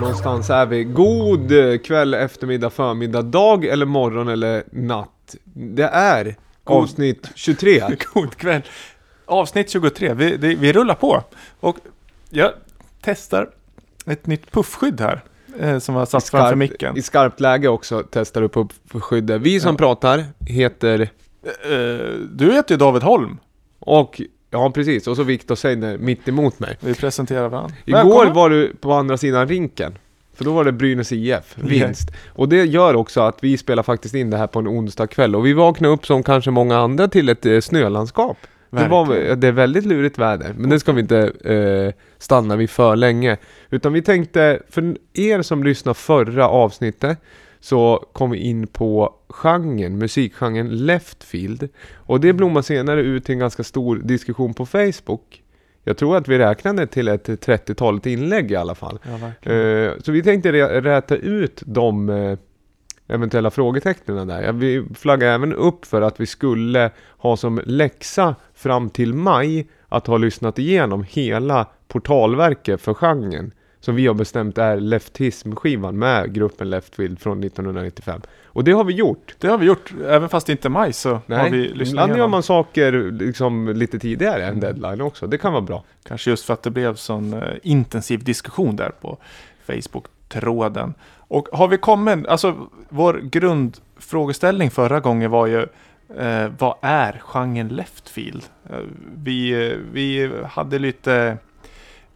[0.00, 0.84] Någonstans är vi.
[0.84, 5.36] God eh, kväll, eftermiddag, förmiddag, dag eller morgon eller natt.
[5.54, 6.24] Det är
[6.64, 7.82] God- avsnitt 23.
[8.14, 8.62] God kväll.
[9.26, 10.14] Avsnitt 23.
[10.14, 11.22] Vi, det, vi rullar på.
[11.60, 11.76] Och
[12.30, 12.50] jag
[13.00, 13.48] testar
[14.06, 15.24] ett nytt puffskydd här.
[15.60, 16.96] Eh, som var satt framför micken.
[16.96, 19.40] I skarpt läge också testar du på skyddet.
[19.42, 19.76] Vi som Ja.
[19.78, 21.00] pratar heter,
[21.64, 23.38] Eh, du heter ju David Holm.
[23.78, 24.20] och
[24.54, 26.76] ja precis, och så Viktor Seidner mitt emot mig.
[26.80, 27.76] Vi presenterar varandra.
[27.84, 28.32] Igår Välkomna.
[28.32, 29.98] var du på andra sidan rinken.
[30.34, 32.10] För då var det Brynäs IF, vinst.
[32.28, 35.36] Och det gör också att vi spelar faktiskt in det här på en onsdag kväll.
[35.36, 38.36] Och vi vaknade upp som kanske många andra till ett eh, snölandskap.
[38.70, 42.70] Det, var, det är väldigt lurigt väder, men det ska vi inte eh, stanna vid
[42.70, 43.36] för länge.
[43.70, 47.18] Utan vi tänkte, för er som lyssnade förra avsnittet,
[47.64, 51.68] så kom vi in på genren, musikgenren leftfield.
[51.94, 55.42] Och det blommade senare ut till en ganska stor diskussion på Facebook.
[55.84, 58.98] Jag tror att vi räknade till ett 30-talet inlägg i alla fall.
[59.42, 59.50] Ja.
[59.52, 62.38] Eh, så vi tänkte rä- räta ut de eh,
[63.08, 64.52] eventuella frågetecknen där.
[64.52, 70.06] Vi flaggade även upp för att vi skulle ha som läxa fram till maj att
[70.06, 73.52] ha lyssnat igenom hela portalverket för genren.
[73.84, 78.20] Som vi har bestämt är leftism-skivan med gruppen Leftfield från 1995.
[78.44, 79.34] Och det har vi gjort.
[79.38, 79.92] Det har vi gjort.
[80.06, 83.68] Även fast det inte är maj så har vi lyssnat ibland gör man saker liksom
[83.68, 85.26] lite tidigare än deadline också.
[85.26, 85.84] Det kan vara bra.
[86.02, 89.18] Kanske just för att det blev sån eh, intensiv diskussion där på
[89.66, 90.94] Facebook-tråden.
[91.18, 95.66] Och har vi kommit, alltså vår grundfrågeställning förra gången var ju
[96.18, 98.44] eh, vad är genren leftfield?
[98.70, 98.76] Eh,
[99.16, 101.38] vi, eh, vi hade lite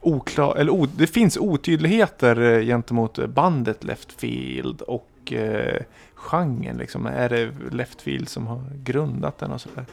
[0.01, 5.83] oklar, eller o, det finns otydligheter eh, gentemot bandet leftfield och eh,
[6.15, 7.07] genren liksom.
[7.07, 9.85] Är det leftfield som har grundat den och sådär?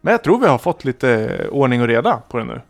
[0.00, 2.60] Men jag tror vi har fått lite ordning och reda på det nu.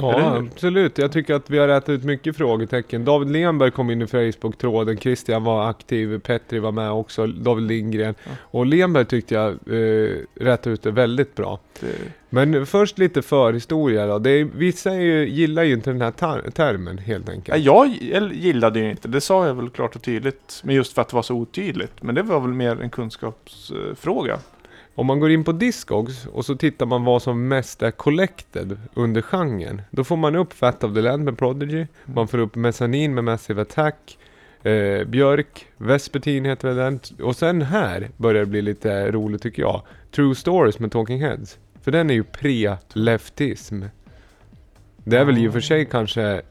[0.00, 0.98] Ja, absolut.
[0.98, 3.04] Jag tycker att vi har rätat ut mycket frågetecken.
[3.04, 8.14] David Lenberg kom in i Facebook-tråden, Christian var aktiv, Petri var med också, David Lindgren.
[8.24, 8.30] Ja.
[8.40, 11.60] Och Lenberg tyckte jag eh, rätade ut det väldigt bra.
[11.80, 11.86] Det,
[12.28, 14.18] Men först lite förhistoria då.
[14.18, 17.64] Det är, vissa är ju, gillar ju inte den här tar- termen helt enkelt.
[17.64, 17.88] jag
[18.32, 20.60] gillade ju inte, det sa jag väl klart och tydligt.
[20.64, 22.02] Men just för att det var så otydligt.
[22.02, 24.38] Men det var väl mer en kunskapsfråga.
[24.96, 28.78] Om man går in på Discogs och så tittar man vad som mest är collected
[28.94, 29.82] under genren.
[29.90, 31.86] Då får man upp Fat of the Land med Prodigy.
[32.04, 34.18] Man får upp Mezzanine med Massive Attack.
[34.62, 37.00] Eh, Björk, Vespertine heter väl den.
[37.26, 39.82] Och sen här börjar det bli lite roligt tycker jag.
[40.14, 41.58] True Stories med Talking Heads.
[41.82, 43.88] För den är ju pre-leftism.
[44.96, 46.42] Det är väl i och för sig kanske...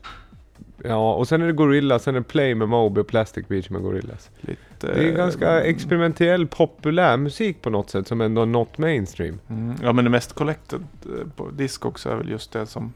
[0.84, 3.70] Ja, och sen är det Gorilla, sen är det Play med Moby och Plastic Beach
[3.70, 4.32] med Gorillas.
[4.42, 9.40] Lite, Det är ganska experimentell populär musik på något sätt som ändå är not mainstream.
[9.50, 12.94] Mm, ja, men det mest collected eh, på Discogs är väl just det som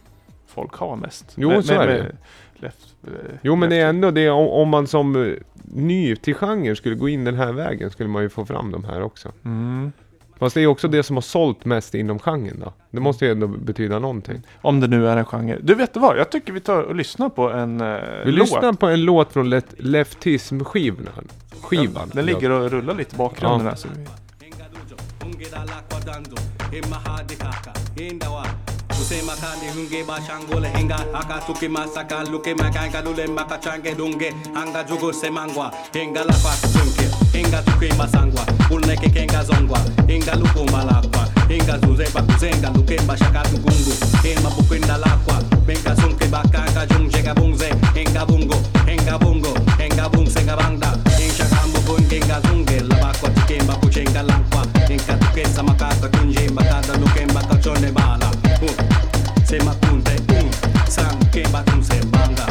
[0.47, 1.33] folk har mest.
[1.35, 2.15] Jo, Med- så med- är det.
[2.59, 3.11] Left, eh,
[3.41, 5.33] Jo men det är ändå det om, om man som eh,
[5.73, 8.83] ny till genren skulle gå in den här vägen skulle man ju få fram de
[8.83, 9.31] här också.
[9.45, 9.91] Mm.
[10.39, 12.73] Fast det är också det som har sålt mest inom genren då.
[12.91, 14.41] Det måste ju ändå betyda någonting.
[14.61, 15.57] Om det nu är en genre.
[15.61, 16.17] Du vet vad?
[16.17, 18.39] Jag tycker vi tar och lyssnar på en eh, Vi låt.
[18.49, 21.27] lyssnar på en låt från Let- Leftism-skivan.
[21.61, 22.11] Skivan.
[22.13, 23.69] Den ligger och rullar lite i bakgrunden Ja.
[23.69, 23.75] här.
[23.75, 24.05] Så vi...
[25.25, 26.35] ungeda lakwa dando
[26.71, 27.71] himma hadi kaka
[28.03, 28.43] indawa
[29.01, 35.13] usema kandi hunge bashangole henga aka tuki masaka luke makanga lule makachange dunge anga jugo
[35.13, 39.79] semangwa henga lakwa tunke inga tukema sangwa ulneke kenga zongwa.
[40.07, 43.93] Inga lukuma lakwa inga zuzeba kuzenga lukemba shaka tukungu
[44.23, 47.69] ema pukwinda lakwa benga sunke bakaka jungjega bungze.
[47.95, 48.55] Inga bungo
[48.93, 55.63] inga bungo inga bungsenga bangda insha kambo kungenga zunge labakwa kuche kuchenga lakwa inga tukesa
[55.63, 58.31] makaka kunjemba kada lukemba kachone bala.
[58.61, 58.71] Uh,
[59.43, 60.51] sema kunte uh, un
[60.89, 62.45] sam kemba tumse banga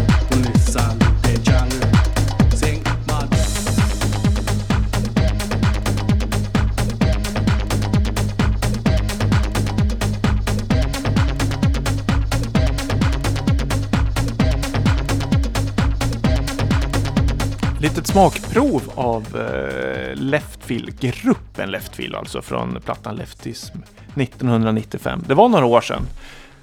[17.96, 23.78] Litet smakprov av eh, Leftfield, gruppen Leftfield alltså från plattan Leftism
[24.14, 25.25] 1995.
[25.28, 26.02] Det var några år sedan.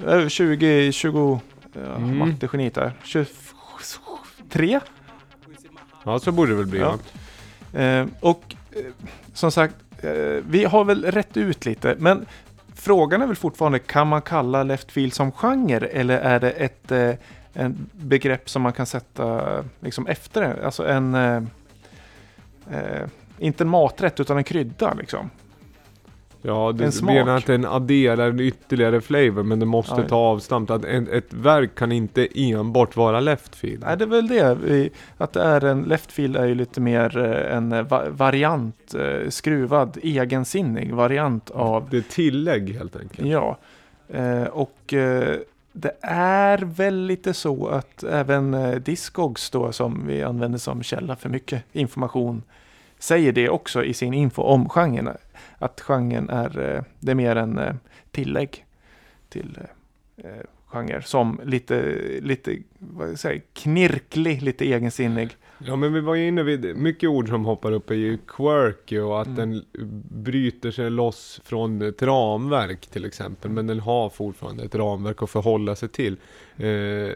[0.07, 1.39] Eh, 20, 20,
[1.73, 2.17] ja, Mm.
[2.17, 2.93] mattegeniet där.
[3.03, 4.79] 23?
[6.03, 6.97] Ja så borde det väl bli Ja.
[7.79, 8.81] Eh, och eh,
[9.33, 10.11] som sagt, eh,
[10.49, 12.25] vi har väl rätt ut lite, men
[12.75, 17.11] frågan är väl fortfarande, kan man kalla Leftfield som genre eller är det ett eh,
[17.53, 19.43] en begrepp som man kan sätta
[19.79, 20.65] liksom efter det?
[20.65, 21.43] Alltså en, eh,
[22.71, 23.07] eh,
[23.37, 25.29] inte en maträtt utan en krydda liksom.
[26.45, 30.07] Ja, du En menar att den adderar en ytterligare flavor men det måste Ja.
[30.07, 30.69] ta avstamp.
[30.69, 33.83] Att en, ett verk kan inte enbart vara leftfield.
[33.85, 34.89] Nej, det är väl det.
[35.17, 38.95] Att det är en leftfield är ju lite mer eh, en eh, va- variant,
[39.29, 43.27] skruvad, egensinnig variant av Det är tillägg helt enkelt.
[43.27, 43.57] Ja,
[44.51, 44.93] och
[45.73, 51.15] det är väl lite så att även eh, Discogs då som vi använder som källa
[51.15, 52.43] för mycket information
[52.99, 55.17] säger det också i sin info om genren.
[55.57, 57.75] Att genren är, eh, det är mer en eh,
[58.11, 58.65] tillägg
[59.29, 59.57] till
[60.65, 65.37] genre som lite, lite vad jag knirklig, lite egensinnig.
[65.57, 68.99] Ja men vi var ju inne vid, mycket ord som hoppar upp är ju quirky
[68.99, 69.37] och att Mm.
[69.37, 69.65] den
[70.23, 73.51] bryter sig loss från ett ramverk till exempel.
[73.51, 76.17] Men den har fortfarande ett ramverk att förhålla sig till.
[76.57, 77.15] Eh,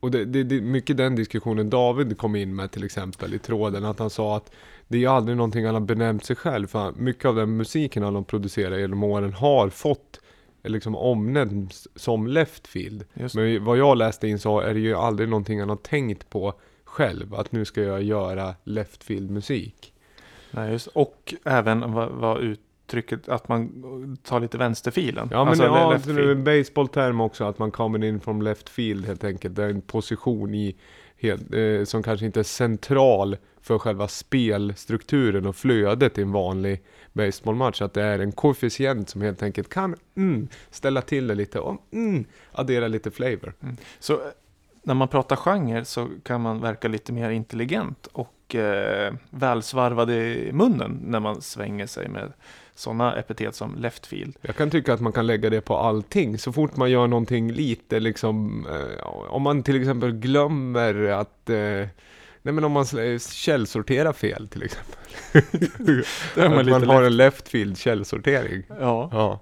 [0.00, 3.84] och det, det, det mycket den diskussionen David kom in med till exempel i tråden.
[3.84, 4.52] Att han sa att
[4.88, 6.66] det är ju aldrig någonting han har benämnt sig själv.
[6.66, 10.20] För mycket av den musiken han har producerat genom åren har fått
[10.64, 13.04] liksom omnämnts som leftfield.
[13.14, 13.34] Just.
[13.34, 16.54] Men vad jag läste in så är det ju aldrig någonting han har tänkt på
[16.92, 17.34] själv.
[17.34, 19.92] Att nu ska jag göra leftfield musik.
[20.50, 25.28] Nej, just, och även vad, vad uttrycket att man tar lite vänsterfilen.
[25.30, 28.44] Ja men Alltså, ja, left det är en baseballterm också att man kommer in från
[28.44, 29.56] left field helt enkelt.
[29.56, 30.76] Det är en position i
[31.16, 36.82] helt, eh, som kanske inte är central för själva spelstrukturen och flödet i en vanlig
[37.12, 37.82] baseballmatch.
[37.82, 41.86] Att det är en koefficient som helt enkelt kan mm, ställa till det lite och
[41.92, 43.54] mm, addera lite flavor.
[43.98, 44.20] Så eh,
[44.82, 50.50] när man pratar genre så kan man verka lite mer intelligent och eh, välsvarvad i
[50.52, 52.32] munnen när man svänger sig med
[52.74, 54.36] sådana epitet som left field.
[54.40, 56.38] Jag kan tycka att man kan lägga det på allting.
[56.38, 61.56] Så fort man gör någonting lite liksom, eh, om man till exempel glömmer att, eh,
[61.56, 62.86] nej men om man
[63.18, 64.96] källsorterar fel till exempel.
[66.36, 68.62] Man att man har en left field källsortering.
[68.68, 69.08] Ja.
[69.12, 69.40] Ja.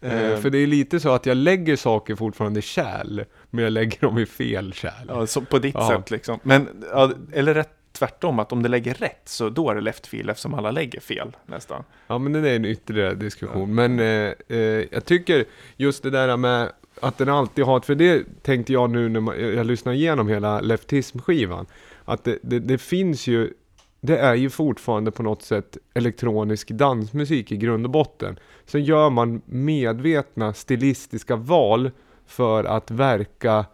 [0.00, 3.72] Eh, för det är lite så att jag lägger saker fortfarande i kärl, men jag
[3.72, 5.06] lägger dem i fel kärl.
[5.08, 5.88] ja, så på ditt Ja.
[5.88, 6.38] sätt liksom.
[6.42, 10.06] Men, ja, eller rätt tvärtom, att om det lägger rätt så då är det left
[10.06, 11.82] field eftersom alla lägger fel nästan.
[12.06, 13.74] Ja men det är en ytterligare diskussion.
[13.74, 14.58] Men eh, eh,
[14.90, 15.44] jag tycker
[15.76, 19.40] just det där med att den alltid har, för det tänkte jag nu när man,
[19.54, 21.66] jag lyssnar igenom hela Leftism-skivan.
[22.04, 23.52] Att det, det, det finns ju,
[24.00, 28.38] det är ju fortfarande på något sätt elektronisk dansmusik i grund och botten.
[28.64, 31.90] Sen gör man medvetna stilistiska val
[32.26, 33.64] för att verka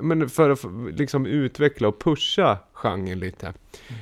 [0.00, 0.64] men för att
[0.98, 3.52] liksom utveckla och pusha genren lite.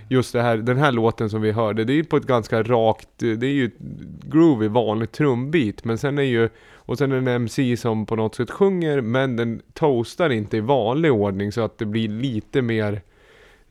[0.08, 2.62] Just det här, den här låten som vi hörde, det är ju på ett ganska
[2.62, 3.78] rakt, det är ju ett
[4.22, 8.16] groovy vanlig trumbit, men sen är ju, och sen är det en MC som på
[8.16, 12.62] något sätt sjunger, men den toastar inte i vanlig ordning så att det blir lite
[12.62, 13.02] mer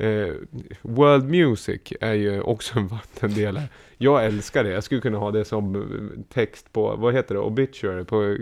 [0.05, 0.33] eh,
[0.81, 3.63] World Music är ju också en vattendelare.
[3.97, 7.41] Jag älskar det, jag skulle kunna ha det som eh, text på, vad heter det,
[7.41, 8.37] obituary på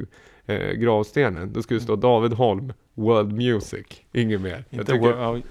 [0.46, 1.54] eh, gravstenen.
[1.54, 4.64] Då skulle det stå David Holm, World Music, inget mer.
[4.70, 5.42] Jag Inte tycker, wo- ja,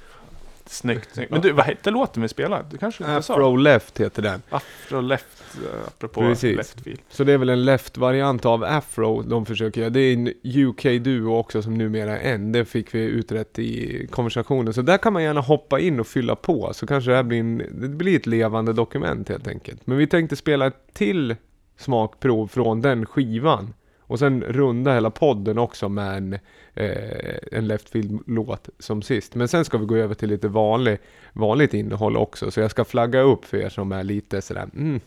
[0.66, 1.31] snyggt, snyggt.
[1.31, 2.64] Men du, vad hette låten vi spelade?
[2.70, 3.34] Du kanske inte sa?
[3.34, 4.43] Afro Left heter den.
[4.50, 5.38] Afro left,
[5.87, 6.56] apropå Precis.
[6.56, 7.00] left field.
[7.09, 9.91] Så det är väl en left-variant av Afro de försöker göra.
[9.91, 12.53] Det är en UK-duo också som numera är en.
[12.53, 14.75] Det fick vi utrett i konversationen.
[14.75, 16.70] Så där kan man gärna hoppa in och fylla på.
[16.75, 19.87] Så kanske det här blir, en, det blir ett levande dokument helt enkelt.
[19.87, 21.37] Men vi tänkte spela ett till
[21.77, 23.75] smakprov från den skivan.
[24.08, 26.32] Och sen runda hela podden också med en,
[26.75, 29.34] eh, en Left Field-låt som sist.
[29.34, 30.99] Men sen ska vi gå över till lite vanlig,
[31.32, 32.51] vanligt innehåll också.
[32.51, 35.01] Så jag ska flagga upp för er som är lite sådär, mm,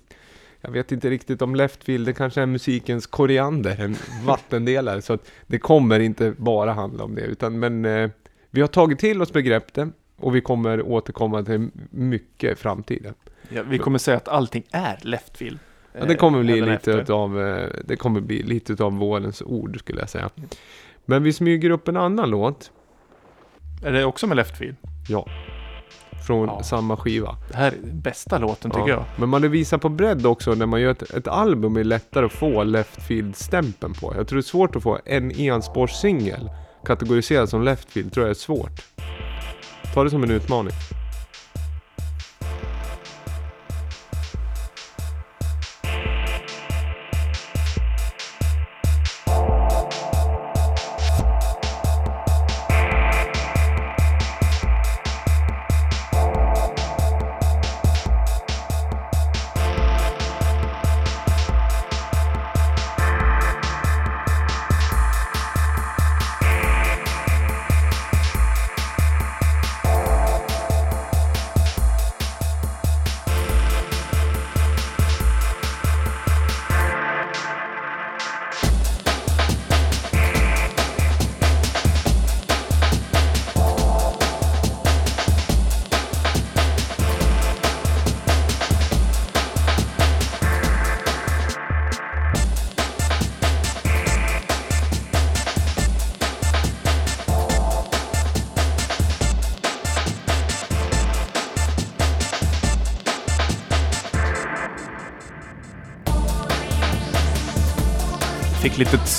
[0.61, 5.01] jag vet inte riktigt om Leftfield, det kanske är musikens koriander, en vattendelare.
[5.01, 7.21] Så att det kommer inte bara handla om det.
[7.21, 8.09] Utan, men eh,
[8.49, 9.87] vi har tagit till oss begreppet
[10.17, 13.13] och vi kommer återkomma till mycket i framtiden.
[13.49, 15.59] Ja, vi kommer säga att allting är left field.
[15.93, 17.01] Ja, det kommer eh, bli lite efter.
[17.01, 20.29] utav, eh, det kommer bli lite utav vårens ord skulle jag säga.
[21.05, 22.71] Men vi smyger upp en annan låt.
[23.85, 24.75] Är det också med left field?
[25.09, 25.27] Ja.
[26.27, 26.63] Från Ja.
[26.63, 27.37] samma skiva.
[27.51, 29.03] Det här är den bästa låten tycker jag.
[29.15, 32.31] Men man visar på bredd också när man gör ett, ett album är lättare att
[32.33, 34.13] få leftfield-stämpeln på.
[34.17, 36.49] Jag tror det är svårt att få en enspårssingel
[36.85, 38.81] kategoriserad som leftfield, tror jag är svårt.
[39.93, 40.73] Ta det som en utmaning.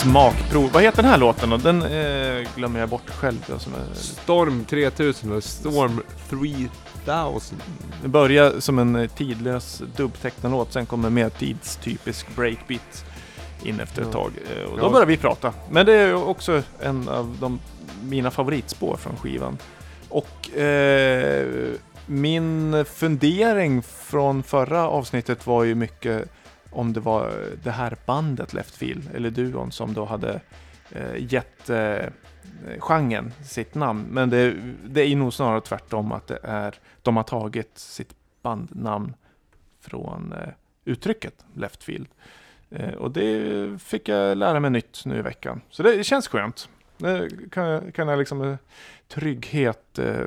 [0.02, 0.70] Smakprov.
[0.72, 1.56] Vad heter den här låten då?
[1.56, 3.44] Den eh, glömmer jag bort själv.
[3.46, 7.58] Då, som är, Storm 3000 och Storm 3000.
[8.02, 13.04] det börjar som en eh, tidlös dubbtechnolåt, sen kommer mer tidstypisk breakbeat
[13.62, 14.18] in efter ett Ja.
[14.18, 14.32] tag.
[14.56, 14.90] Eh, och då Ja.
[14.90, 15.52] börjar vi prata.
[15.70, 17.60] Men det är också en av de,
[18.02, 19.58] mina favoritspår från skivan.
[20.08, 21.46] Och eh,
[22.06, 26.28] min fundering från förra avsnittet var ju mycket
[26.72, 30.40] om det var det här bandet Leftfield eller duon, som då hade
[30.90, 32.06] eh, gett eh,
[32.78, 34.06] genren sitt namn.
[34.10, 39.14] Men det, det är nog snarare tvärtom att det är, de har tagit sitt bandnamn
[39.80, 40.48] från eh,
[40.84, 42.08] uttrycket Leftfield.
[42.70, 45.60] Eh, och det fick jag lära mig nytt nu i veckan.
[45.70, 46.68] Så det känns skönt.
[46.96, 48.58] Det kan, jag- kan jag liksom med
[49.08, 50.20] trygghet eh,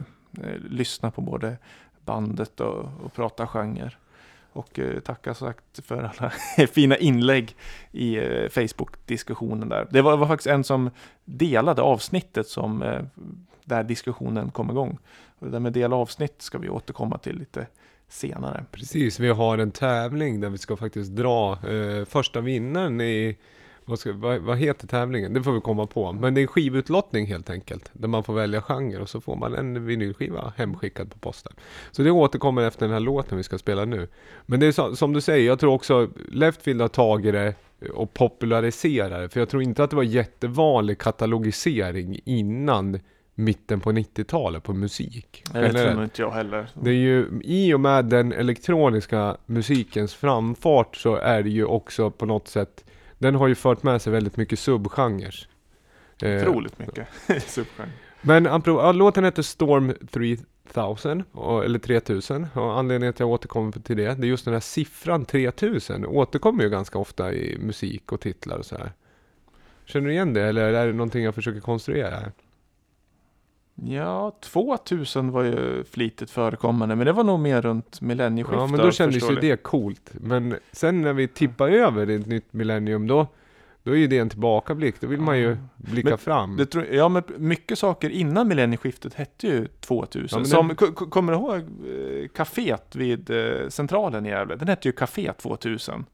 [0.44, 1.58] eh, lyssna på både
[2.06, 3.92] bandet och, och prata genre.
[4.56, 6.30] Och eh, tacka sagt för alla
[6.68, 7.56] fina inlägg
[7.92, 9.88] i eh, Facebook-diskussionen där.
[9.92, 10.90] Det var, var faktiskt en som
[11.26, 13.02] delade avsnittet som eh,
[13.64, 14.98] där diskussionen kom igång.
[15.40, 17.68] Och det där med dela avsnitt ska vi återkomma till lite
[18.08, 18.66] senare.
[18.72, 23.38] Precis, vi har en tävling där vi ska faktiskt dra eh, första vinnaren i
[23.86, 25.34] vad, ska, vad, vad heter tävlingen?
[25.34, 26.12] Det får vi komma på.
[26.12, 27.90] Men det är skivutlottning helt enkelt.
[27.94, 31.54] Där man får välja genre och så får man en vinylskiva hemskickad på posten.
[31.92, 34.08] Så det återkommer efter den här låten vi ska spela nu.
[34.46, 37.54] Men det är så, som du säger, jag tror också Leftfield har tagit det
[37.94, 39.30] och populariserat det.
[39.30, 43.00] För jag tror inte att det var jättevanlig katalogisering innan
[43.36, 45.44] mitten på 90-talet på musik.
[45.54, 46.70] Nej, det tror inte jag heller.
[46.74, 52.12] Det är ju, i och med den elektroniska musikens framfart så är det ju också
[52.12, 52.86] på något sätt,
[53.18, 55.48] den har ju fört med sig väldigt mycket subgenrer.
[56.22, 57.08] Eh, Otroligt mycket
[57.48, 57.92] subgenre.
[58.22, 63.72] men ja, låten heter Storm 3000, och, eller 3000, och anledningen till att jag återkommer
[63.72, 68.12] till det, det är just den här siffran 3000, återkommer ju ganska ofta i musik
[68.12, 68.92] och titlar och så här.
[69.86, 72.32] Känner du igen det, eller är det någonting jag försöker konstruera här?
[73.84, 78.60] Ja, 2000 var ju flitigt förekommande, men det var nog mer runt millennieskiftet.
[78.60, 80.12] Ja, men då kändes ju det coolt.
[80.14, 83.28] Men sen när vi tippar över i ett nytt millennium, då,
[83.84, 85.02] då är ju det en tillbakablick.
[85.02, 86.58] Då vill man ju blicka Men fram.
[86.58, 90.40] Det tror, ja, men mycket saker innan millennieskiftet hette ju 2000.
[90.40, 94.56] Ja, Som, den- ko- ko- Kommer du ihåg eh, kaféet vid eh, Centralen i Gävle?
[94.56, 96.06] Den hette ju Café 2000.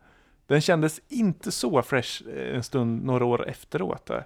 [0.48, 4.06] Den kändes inte så fresh eh, en stund några år efteråt.
[4.06, 4.24] Där.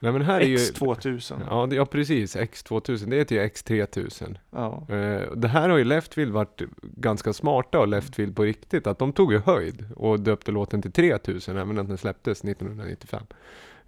[0.00, 0.56] Nej, men här är ju...
[0.56, 1.42] X2000.
[1.50, 1.68] Ja.
[1.70, 2.36] Ja, precis.
[2.36, 3.10] X2000.
[3.10, 4.36] Det heter ju X3000.
[4.50, 4.86] Ja.
[4.88, 8.86] Eh, det här har ju Leftfield varit ganska smarta och Leftfield på riktigt.
[8.86, 13.22] Att de tog ju höjd och döpte låten till 3000, även att den släpptes 1995.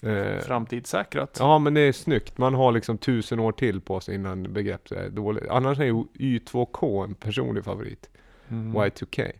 [0.03, 1.37] Eh, Framtidssäkrat.
[1.41, 2.39] Ja men det är snyggt.
[2.39, 5.49] Man har liksom tusen år till på sig innan begrepp är dåligt.
[5.49, 8.11] Annars är ju Y2K en personlig favorit.
[8.49, 8.77] Mm.
[8.77, 9.33] Y2K.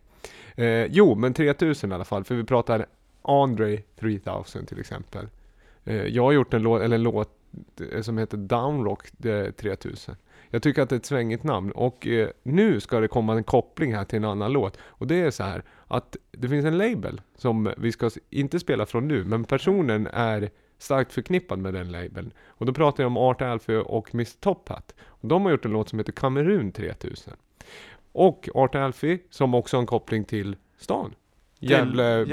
[0.55, 2.23] Eh, jo, men 3000 i alla fall.
[2.23, 2.85] För vi pratar
[3.21, 5.27] Andre 3000 till exempel.
[5.83, 7.29] Eh, jag har gjort en låt, eller en låt
[7.91, 10.15] eh, som heter Downrock eh, 3000.
[10.49, 13.43] Jag tycker att det är ett svängigt namn och eh, nu ska det komma en
[13.43, 14.77] koppling här till en annan låt.
[14.81, 18.85] Och det är så här att det finns en label som vi ska inte spela
[18.85, 22.33] från nu, men personen är starkt förknippad med den labeln.
[22.47, 24.95] Och då pratar jag om Art Alfie och Mr Top Hat.
[25.05, 27.33] Och de har gjort en låt som heter Kamerun 3000.
[28.11, 31.15] Och Art Alfie, som också har en koppling till stan.
[31.59, 32.25] Gävle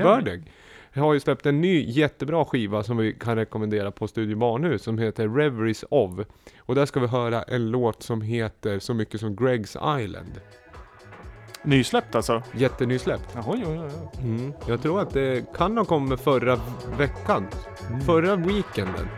[0.93, 1.05] Birdeg.
[1.05, 4.99] Har ju släppt en ny jättebra skiva som vi kan rekommendera på Studio Barnhus som
[4.99, 6.11] heter Reveries of.
[6.59, 10.41] Och där ska vi höra en låt som heter så mycket som Greg's Island.
[11.63, 12.43] Nysläppt alltså?
[12.53, 13.29] Jättenysläppt.
[13.35, 14.21] Jaha, oj, oj, oj.
[14.21, 14.53] Mm.
[14.67, 16.61] Jag tror att det kan ha kommit förra
[16.99, 17.47] veckan.
[18.07, 19.09] Förra weekenden.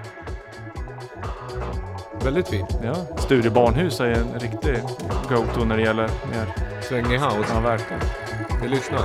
[2.25, 2.79] Väldigt fint.
[2.83, 4.77] Ja, Studio Barnhus är en riktig
[5.29, 6.55] go-to när det gäller mer...
[6.83, 7.53] Svängig house.
[7.55, 8.03] Ja, verkligen.
[8.63, 9.01] Vi lyssnar.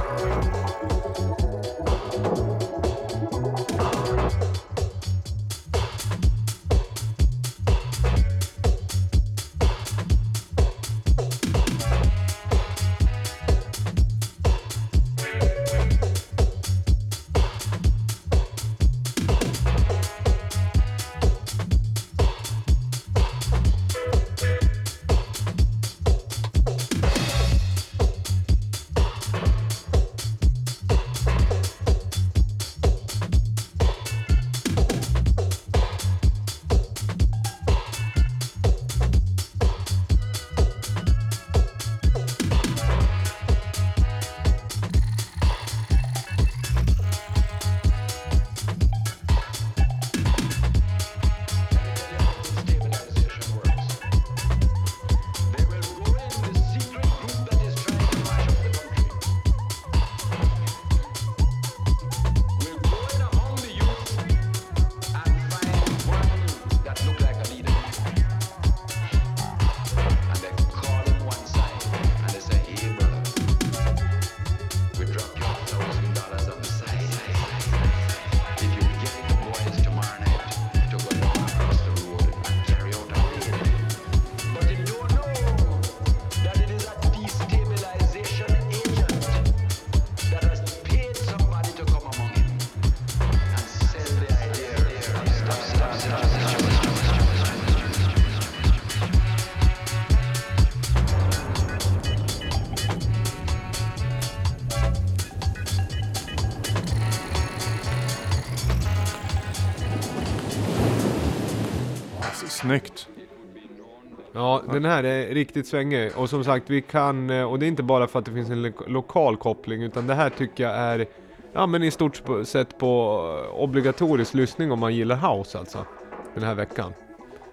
[114.76, 116.12] Den här är riktigt svängig.
[116.16, 118.50] Och som sagt, vi kan, eh, och det är inte bara för att det finns
[118.50, 121.06] en lo lokal koppling, utan det här tycker jag är,
[121.54, 123.22] ja men i stort sett på
[123.54, 125.86] eh, obligatorisk lyssning om man gillar house alltså.
[126.34, 126.94] Den här veckan.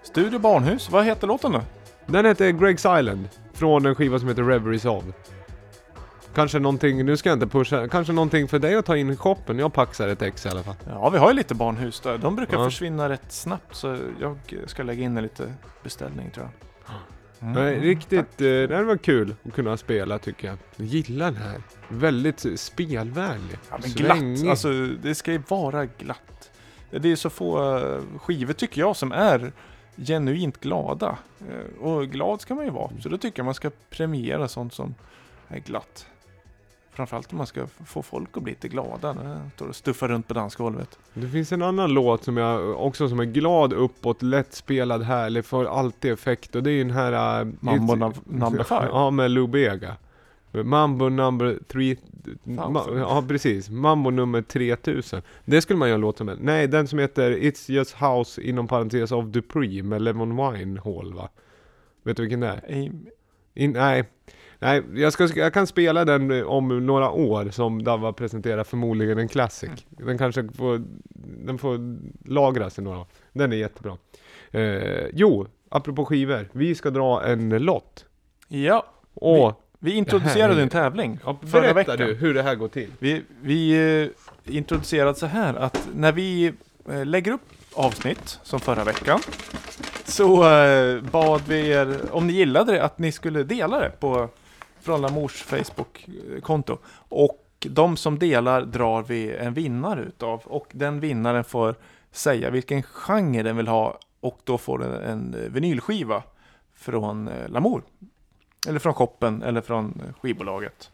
[0.03, 1.61] Studio Barnhus, vad heter låten då?
[2.05, 5.03] Den heter Greg's Island, från en skiva som heter Reveries of.
[6.35, 9.15] Kanske någonting, nu ska jag inte pusha, kanske någonting för dig att ta in i
[9.15, 9.59] shoppen.
[9.59, 10.75] Jag paxar ett ex i alla fall.
[10.89, 12.17] Ja, vi har ju lite barnhus där.
[12.17, 12.65] De brukar Ja.
[12.65, 16.51] försvinna rätt snabbt så jag ska lägga in en lite beställning tror jag.
[17.43, 20.57] Nej, riktigt, eh, det var kul att kunna spela tycker jag.
[20.75, 21.61] Jag gillar den här.
[21.89, 23.57] Väldigt spelvänlig.
[23.69, 24.37] Ja, men Svängig.
[24.37, 26.51] glatt, alltså det ska ju vara glatt.
[26.91, 29.51] Det är så få eh, skivor tycker jag som är
[29.97, 31.17] genuint glada.
[31.49, 32.91] Eh, Och glad ska man ju vara.
[33.01, 34.95] Så då tycker jag man ska premiera sånt som
[35.47, 36.07] är glatt.
[36.93, 40.07] Framförallt om man ska få folk att bli lite glada när de står och stuffar
[40.07, 40.99] runt på dansgolvet.
[41.13, 45.65] Det finns en annan låt som jag också som är glad uppåt, lättspelad, härlig, får
[45.65, 47.39] alltid effekt och det är ju den här...
[47.41, 48.87] äh, Mambo It's- Num- Number Five.
[48.91, 49.95] Ja, med Lou Bega.
[50.51, 51.97] Mambo number three...
[52.43, 53.69] Ma, ja, precis.
[53.69, 55.21] Mambo nummer 3000.
[55.45, 58.67] Det skulle man göra en låt som Nej, den som heter It's Just House inom
[58.67, 61.29] parentes of Dupree med Lemon Wine Hall va?
[62.03, 62.91] Vet du vilken det är?
[63.55, 64.03] In, nej.
[64.63, 69.17] Nej, jag, ska, jag kan spela den eh, om några år som Dava presenterar förmodligen
[69.17, 69.69] en classic.
[69.89, 70.81] Den kanske får,
[71.45, 71.79] den får
[72.29, 73.07] lagras i några år.
[73.33, 73.97] Den är jättebra.
[74.51, 76.49] Eh, jo, apropå skivor.
[76.51, 78.05] Vi ska dra en lott.
[78.47, 82.07] Ja, Och vi introducerade Det här- en tävling ja, förra berätta veckan.
[82.07, 82.89] du hur det här går till.
[82.99, 83.71] Vi, vi
[84.45, 86.53] eh, introducerade så här att när vi
[86.89, 87.41] eh, lägger upp
[87.73, 89.19] avsnitt som förra veckan
[90.05, 94.29] så eh, bad vi er, om ni gillade det, att ni skulle dela det på
[94.83, 96.77] från Lamours Facebook-konto.
[97.09, 101.75] Och de som delar drar vi en vinnare utav och den vinnaren får
[102.11, 106.23] säga vilken genre den vill ha och då får den en vinylskiva
[106.75, 107.83] från eh, Lamour.
[108.67, 110.91] Eller från shoppen eller från eh, skivbolaget.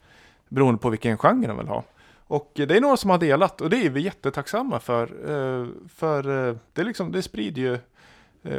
[0.48, 1.84] Beroende på vilken genre de vill ha.
[2.28, 5.04] Och det är några som har delat och det är vi jättetacksamma för.
[5.04, 6.24] Eh, för
[6.74, 7.80] det, liksom, det sprider ju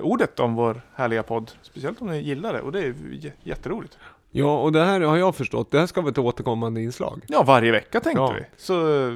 [0.01, 1.53] ordet om vår härliga podd.
[1.63, 2.95] Speciellt om ni gillar det och det är
[3.43, 3.99] jätteroligt.
[4.33, 5.71] Ja, och det här har jag förstått.
[5.71, 7.23] Det här ska vara ett återkommande inslag.
[7.29, 8.35] Ja, varje vecka tänkte Ja.
[8.39, 8.45] vi.
[8.57, 9.15] Så eh,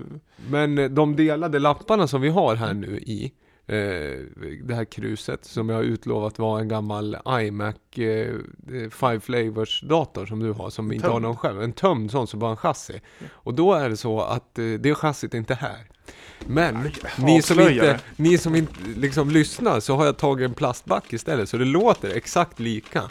[0.49, 3.33] Men eh, de delade lapparna som vi har här nu i
[3.67, 3.77] eh,
[4.65, 8.35] det här kruset som jag har utlovat var en gammal iMac eh,
[8.91, 11.63] Five Flavors dator som du har som inte har någon själv.
[11.63, 13.01] En tömd sån som bara en chassi.
[13.33, 15.79] Och då är det så att eh, det chassit är inte här.
[16.47, 21.13] Men ni som, inte, ni som inte liksom lyssnar så har jag tagit en plastback
[21.13, 23.03] istället så det låter exakt lika.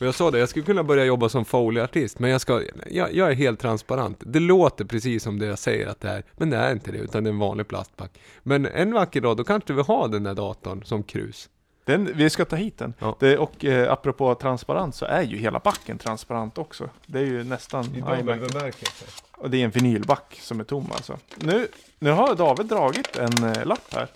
[0.00, 3.14] Och jag sa det, jag skulle kunna börja jobba som Foley-artist men jag, ska, jag,
[3.14, 4.18] jag är helt transparent.
[4.20, 6.98] Det låter precis som det jag säger att det är, men det är inte det
[6.98, 8.10] utan det är en vanlig plastback.
[8.42, 11.48] Men en vacker dag då kanske vi har den där datorn som krus.
[11.84, 12.94] den, vi ska ta hit den.
[12.98, 13.16] Ja.
[13.20, 16.90] Det, och eh, apropå transparent så är ju hela backen transparent också.
[17.06, 18.74] Det är ju nästan iMac.
[19.32, 21.18] Och det är en vinylback som är tom alltså.
[21.36, 24.08] Nu, nu har David dragit en eh, lapp här.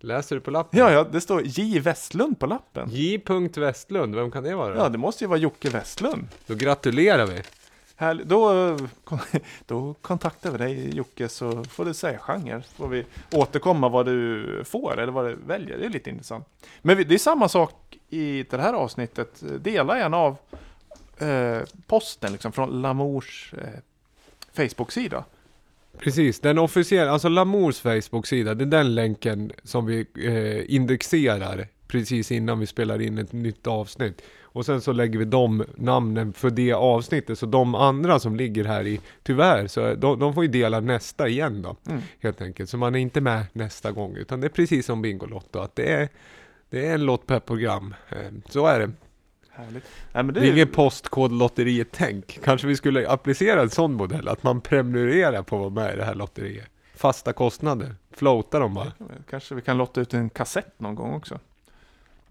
[0.00, 0.80] Läser du på lappen?
[0.80, 1.80] Ja, ja, det står J.
[1.80, 2.88] Westlund på lappen.
[2.90, 3.20] J.
[3.56, 4.76] Westlund, vem kan det vara?
[4.76, 6.28] Ja, det måste ju vara Jocke Westlund.
[6.46, 7.42] Då gratulerar vi.
[7.96, 8.76] Här, då,
[9.66, 12.62] då kontaktar vi dig Jocke så får du säga genre.
[12.62, 15.78] Så får vi återkomma vad du får eller vad du väljer.
[15.78, 16.46] Det är lite intressant.
[16.82, 19.42] Men det är samma sak i det här avsnittet.
[19.60, 20.36] Dela gärna av
[21.18, 23.80] eh, posten liksom, från Lamours eh,
[24.52, 25.24] Facebook-sida.
[25.98, 32.32] Precis, den officiella, alltså Lamours Facebook-sida, det är den länken som vi eh, indexerar precis
[32.32, 34.22] innan vi spelar in ett nytt avsnitt.
[34.42, 38.64] Och sen så lägger vi de namnen för det avsnittet, så de andra som ligger
[38.64, 42.02] här i, tyvärr, så de, de får ju dela nästa igen då, Mm.
[42.20, 42.70] helt enkelt.
[42.70, 45.92] Så man är inte med nästa gång, utan det är precis som Bingolotto, att det
[45.92, 46.08] är,
[46.70, 47.94] det är en lott per program.
[48.10, 48.16] Eh,
[48.48, 48.90] så är det.
[49.58, 49.84] Härligt.
[50.12, 52.38] Nej, men det Det är ingen postkodlotteriet-tänk.
[52.44, 55.96] Kanske vi skulle applicera en sån modell, att man prenumererar på att vara med i
[55.96, 56.66] det här lotteriet.
[56.94, 58.92] Fasta kostnader, floata dem bara.
[59.30, 61.38] Kanske vi kan lotta ut en kassett någon gång också.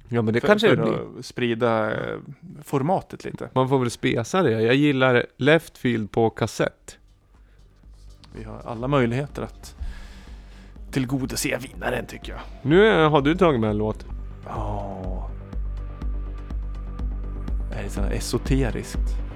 [0.09, 1.19] Ja men det för, kanske för det blir.
[1.19, 2.17] att sprida eh,
[2.63, 3.49] formatet lite.
[3.53, 4.51] Man får väl spesa det.
[4.61, 6.97] Jag gillar Leftfield på kassett.
[8.35, 9.75] Vi har alla möjligheter att
[10.91, 12.41] tillgodose vinnaren tycker jag.
[12.61, 14.05] Nu eh, har du tagit med en låt.
[17.87, 19.26] Är så esoteriskt?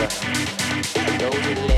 [0.00, 1.18] Yeah.
[1.18, 1.69] Don't are it.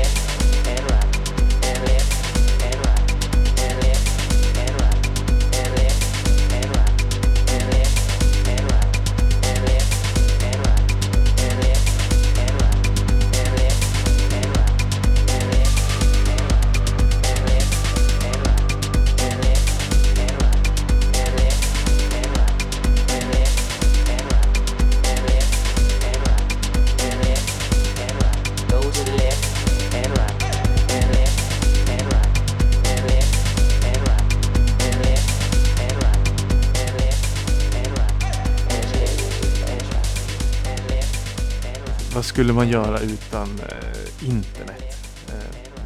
[42.33, 44.97] Skulle man göra utan eh, internet?
[45.27, 45.33] Eh,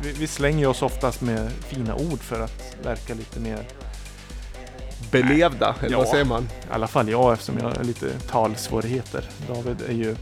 [0.04, 3.60] vi, vi slänger oss oftast med fina ord för att verka lite mer,
[5.12, 5.98] Belevda, eller Ja.
[5.98, 6.44] vad säger man?
[6.44, 9.24] i alla fall jag eftersom jag har lite talsvårigheter.
[9.48, 10.16] David är ju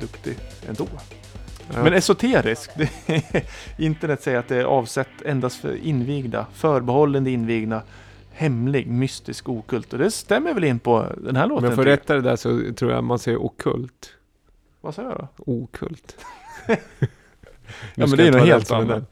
[0.00, 0.36] duktig
[0.68, 0.86] ändå.
[1.74, 1.82] Ja.
[1.82, 2.70] Men esoterisk.
[3.78, 7.82] Internet säger att det är avsett endast för invigda, förbehållen de invigda,
[8.32, 9.92] hemlig, mystisk, okult.
[9.92, 11.64] Och det stämmer väl in på den här Om låten?
[11.68, 14.10] jag får rätta det där så tror jag man säger okult.
[14.82, 15.28] Vad sa jag då?
[15.52, 16.16] Okult.
[17.94, 19.10] Ja, men det är något helt annat.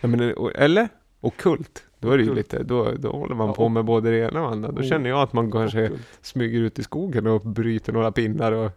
[0.00, 0.88] Ja, men, det- eller?
[1.20, 1.82] Okult.
[1.98, 4.42] Då är det ju lite, då, då håller man Ja, på med både det ena
[4.42, 4.72] och andra.
[4.72, 6.00] Då känner jag att man kanske Okult.
[6.22, 8.70] smyger ut i skogen och bryter några pinnar och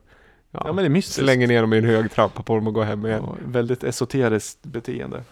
[0.51, 1.19] ja, Ja, men det är mystiskt.
[1.23, 3.23] slänger ner dem i en hög trappa på dem och går hem igen.
[3.27, 5.23] Ja, väldigt esoteriskt beteende.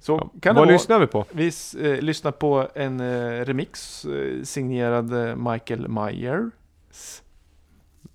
[0.00, 0.30] Så Ja.
[0.52, 0.70] Vad vara.
[0.70, 1.24] lyssnar vi på?
[1.32, 1.46] Vi
[1.80, 7.22] eh, lyssnar på en eh, remix eh, signerad eh, Michael Myers.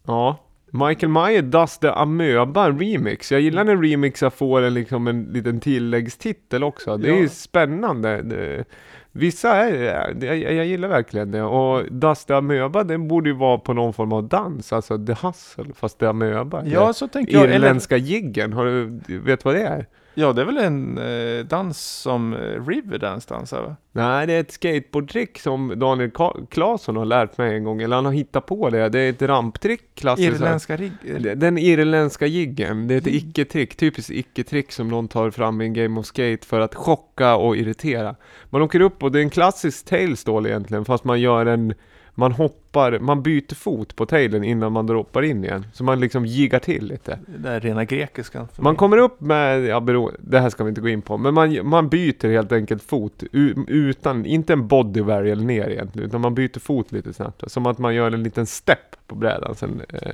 [0.05, 0.38] Ja.
[0.71, 3.32] Michael Meyer, Does the Amöba remix.
[3.32, 6.97] Jag gillar när remixar får en, liksom en liten tilläggstitel också.
[6.97, 7.19] Det är Ja.
[7.19, 8.21] ju spännande.
[8.21, 8.65] Det,
[9.12, 11.41] vissa är, det, jag, jag gillar verkligen det.
[11.43, 14.73] Och Does the Amöba, den borde ju vara på någon form av dans.
[14.73, 16.63] Alltså The Hustle, fast The Amöba.
[16.65, 17.43] Ja, så tänker jag.
[17.43, 19.86] Eller, Irländska jiggen, har du, vet vad det är?
[20.13, 23.76] Ja, det är väl en eh, dans som eh, Riverdance dansar va?
[23.91, 27.82] Nej, det är ett skateboardtrick som Daniel Ka- Claesson har lärt mig en gång.
[27.82, 28.89] Eller han har hittat på det.
[28.89, 29.82] Det är ett ramptrick.
[29.95, 30.36] klassiskt.
[30.41, 30.91] Irländska rig...
[31.38, 33.17] Den irländska jiggen, det är ett Mm.
[33.17, 37.36] icke-trick, typiskt icke-trick som någon tar fram i en Game of Skate för att chocka
[37.36, 38.15] och irritera.
[38.50, 41.74] Man åker upp och det är en klassisk tailstall egentligen, fast man gör en
[42.19, 45.65] man hoppar, man byter fot på tailen innan man droppar in igen.
[45.73, 47.19] Så man liksom jiggar till lite.
[47.27, 48.47] Det är rena grekiskan.
[48.58, 51.34] Man kommer upp med, ja bero, det här ska vi inte gå in på, men
[51.34, 53.23] man, man byter helt enkelt fot
[53.67, 57.51] utan, inte en body varial ner egentligen, utan man byter fot lite snabbt.
[57.51, 60.13] Som att man gör en liten step på brädan, sen eh,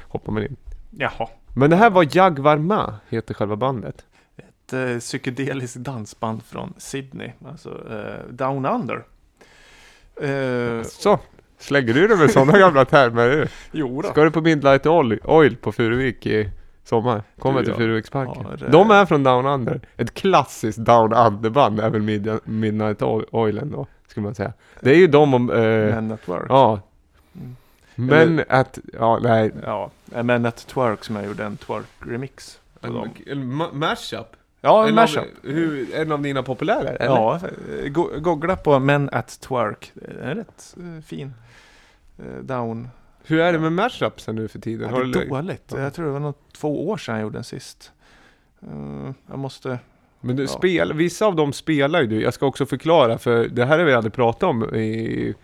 [0.00, 0.56] hoppar man in.
[0.90, 1.28] Jaha.
[1.54, 4.04] Men det här var Jaguar Ma, heter själva bandet.
[4.36, 7.30] Ett eh, psykedeliskt dansband från Sydney.
[7.48, 9.04] Alltså eh, Down Under.
[10.16, 11.18] Eh, Så,
[11.62, 13.50] slänger du dig med sådana gamla termer?
[13.72, 14.08] jo då.
[14.08, 16.50] Ska du på Midnight Oil, Oil på Furuvik i
[16.84, 17.22] sommar?
[17.38, 17.78] Kommer Du, till ja.
[17.78, 18.46] Furuviksparken.
[18.50, 19.80] Ja, det- De är från Down Under.
[19.96, 24.52] Ett klassiskt Down Under-band är väl Mid- Midnight Oil- Oilen då, skulle man säga.
[24.80, 25.50] Det är ju de om...
[25.50, 26.46] Eh, Men at Work.
[26.48, 26.80] ja.
[27.36, 27.56] Mm.
[27.94, 29.52] Men att, ja nej.
[29.66, 32.58] Ja, eh, Men at Twerk som jag gjorde en Twerk-remix.
[32.82, 34.26] En ma- mashup?
[34.60, 35.22] Ja, en En mashup.
[35.22, 36.88] av, hur, en av dina populära?
[36.88, 37.04] Eller?
[37.06, 37.40] Ja,
[37.82, 39.92] eh, go googla på Men at Twerk.
[39.94, 41.34] Det är rätt eh, fin.
[42.22, 42.88] Eh, down.
[43.24, 44.90] Hur är det med mashupsen nu för tiden?
[44.94, 45.72] Ja, det är dåligt.
[45.74, 45.80] Ja.
[45.80, 47.92] Jag tror det var något, två år sedan jag gjorde den sist.
[48.62, 49.78] Eh, jag måste...
[50.20, 50.48] Men du Ja.
[50.48, 52.22] spel, vissa av dem spelar ju du.
[52.22, 55.34] Jag ska också förklara, för det här har vi aldrig pratat om i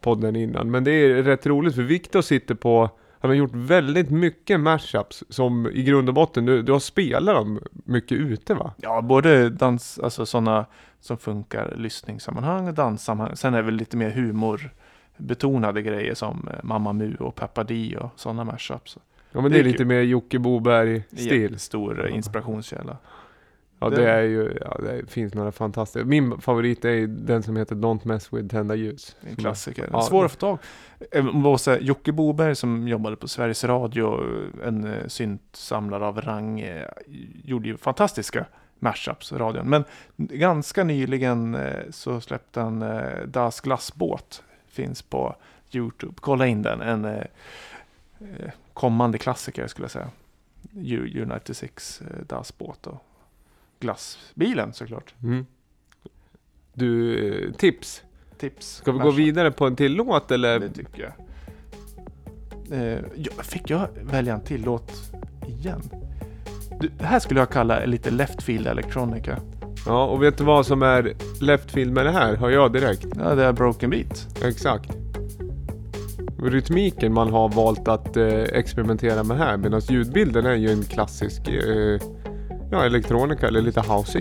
[0.00, 0.70] podden innan.
[0.70, 5.24] Men det är rätt roligt, för Viktor sitter på, han har gjort väldigt mycket mashups
[5.28, 8.72] som i grund och botten, du, du har spelat dem mycket ute va?
[8.76, 10.66] Ja, både dans, alltså sådana
[11.00, 13.36] som funkar lyssningssammanhang och danssammanhang.
[13.36, 14.10] Sen är det väl lite mer
[15.18, 18.98] humorbetonade grejer som eh, Mamma Mu och Peppa Di och sådana mashups.
[19.32, 19.86] Ja men Det det, är är lite kul.
[19.86, 21.58] mer Jocke Boberg-stil.
[21.58, 22.96] Stor eh, inspirationskälla.
[23.80, 26.06] Ja det- det är ju, ja det finns några fantastiska.
[26.06, 29.16] Min favorit är den som heter Don't Mess With Tända Ljus.
[29.20, 29.88] En klassiker.
[29.92, 30.02] Ja.
[30.02, 30.58] Svår att få tag.
[31.32, 34.20] Måste säga, Jocke Boberg som jobbade på Sveriges Radio,
[34.64, 36.64] en eh, syntsamlare av rang,
[37.44, 38.46] gjorde ju fantastiska
[38.78, 39.68] mashups radion.
[39.70, 39.84] Men
[40.16, 41.56] ganska nyligen
[41.90, 42.84] så släppte han
[43.26, 44.42] Das glassbåt.
[44.74, 45.36] Finns på
[45.72, 46.14] Youtube.
[46.20, 46.80] Kolla in den.
[46.80, 47.12] En eh,
[48.20, 50.08] eh, kommande klassiker skulle jag säga.
[50.76, 53.04] U- United Six eh, Das båt och
[53.80, 55.14] glassbilen såklart.
[55.22, 55.46] Mm.
[56.72, 58.02] Du, eh, tips?
[58.38, 58.76] Tips.
[58.76, 60.60] Ska vi gå vidare på en till låt eller?
[60.60, 61.12] Det tycker jag.
[62.80, 62.98] Eh,
[63.42, 64.92] fick jag välja en till låt
[65.48, 65.82] igen?
[66.80, 69.40] Du, det här skulle jag kalla lite left field electronica.
[69.86, 72.36] Ja, och vet du vad som är left field med det här?
[72.36, 73.06] Hör jag direkt.
[73.16, 74.44] Ja, det är broken beat.
[74.44, 74.90] Exakt.
[76.42, 81.48] Rytmiken man har valt att eh, experimentera med här medan ljudbilden är ju en klassisk
[81.48, 82.00] eh,
[82.70, 84.20] ja, elektronika eller lite house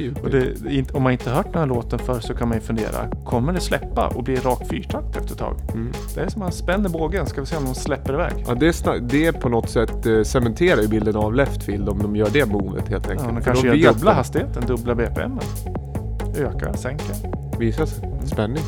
[0.69, 3.53] inte- om man inte hört den här låten förr så kan man ju fundera, kommer
[3.53, 5.55] det släppa och bli rak fyrtakt efter ett tag?
[5.73, 5.91] Mm.
[6.15, 8.33] Det är som man spänner bågen, ska vi se om de släpper iväg.
[8.47, 11.99] Ja, det, är det på något sätt eh, cementerar ju bilden av left field om
[12.01, 13.29] de gör det movet helt Ja, enkelt.
[13.29, 15.39] de För kanske gör dubbla de- hastigheten, dubbla BPM.
[16.37, 17.15] Ökar, sänker.
[17.59, 18.09] Visar sig.
[18.25, 18.63] Spänning.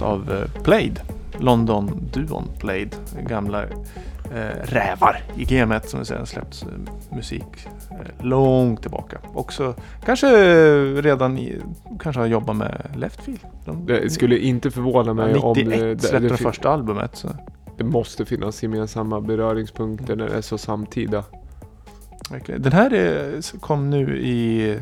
[0.00, 1.00] Låt av eh, Played.
[1.38, 2.96] London-duon Played.
[3.28, 6.68] Gamla eh, rävar i gamet som sen släppts eh,
[7.16, 9.18] musik eh, långt tillbaka.
[9.34, 10.26] Också kanske
[11.02, 11.60] redan i,
[12.00, 13.40] kanske har jobbat med Leftfield.
[13.64, 17.16] De, Det skulle inte förvåna mig ja, om 91 det, släppte det, första albumet.
[17.16, 17.28] Så.
[17.76, 21.24] det måste finnas gemensamma beröringspunkter när det är så samtida.
[22.56, 24.78] Den här är, kom nu i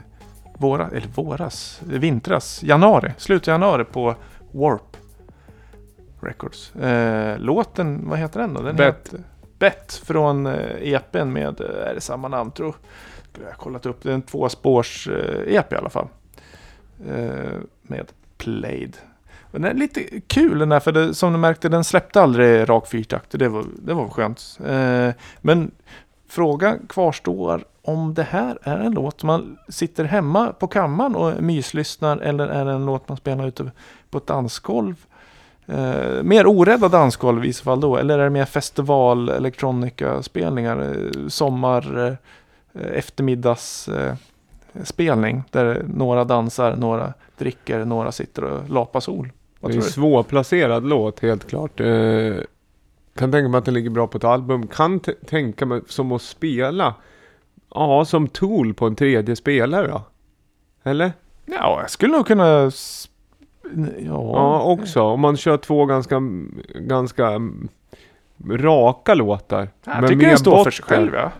[0.58, 4.14] våra, eller våras, vintras, januari, slutet av januari på
[4.52, 4.95] Warp
[6.26, 6.76] Records.
[6.76, 8.62] Eh, låten, vad heter den då?
[8.62, 8.96] Den Bet.
[8.96, 9.20] heter
[9.58, 12.76] Bet från eh, EPn med, eh, är det samma namn tror jag.
[13.42, 16.08] Jag har kollat upp, det är en tvåspårs eh, EP i alla fall.
[17.82, 18.96] Med Played.
[19.50, 22.86] Den är lite kul den där, för det, som du märkte, den släppte aldrig rak
[22.86, 23.30] fyrtakt.
[23.30, 24.58] Det var, det var skönt.
[24.66, 25.10] Eh,
[25.40, 25.70] men
[26.28, 32.16] frågan kvarstår om det här är en låt man sitter hemma på kammaren och myslyssnar
[32.16, 33.70] eller är det en låt man spelar ute
[34.10, 35.06] på ett dansgolv.
[35.66, 40.82] Eh, mer orädda dansgolv i så fall då, eller är det mer festival elektronika spelningar,
[40.82, 42.18] eh, sommar,
[42.72, 44.14] eh, eftermiddags eh,
[44.84, 49.32] spelning där några dansar, några dricker, några sitter och lapar sol.
[49.60, 51.80] Vad det är en svårplacerad låt helt klart.
[51.80, 52.34] Eh,
[53.14, 54.66] kan tänka mig att den ligger bra på ett album.
[54.66, 56.94] Kan tänka mig som att spela.
[57.74, 60.02] Ja, som Tool på en tredje spelare då.
[60.82, 61.12] Eller?
[61.46, 62.70] Ja, jag skulle nog kunna...
[63.74, 65.02] Ja, Ja, också.
[65.02, 66.22] Om man kör två ganska,
[66.74, 67.68] ganska mm,
[68.50, 69.68] raka låtar.
[69.84, 70.72] Jag Men tycker med den står för botten.
[70.72, 71.30] sig själv ja.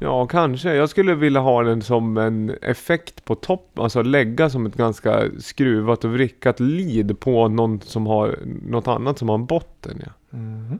[0.00, 0.74] Ja, kanske.
[0.74, 3.78] Jag skulle vilja ha den som en effekt på topp.
[3.78, 9.18] Alltså lägga som ett ganska skruvat och vrickat lead på någon som har något annat
[9.18, 10.02] som har en botten.
[10.06, 10.12] Ja.
[10.38, 10.78] Mhm.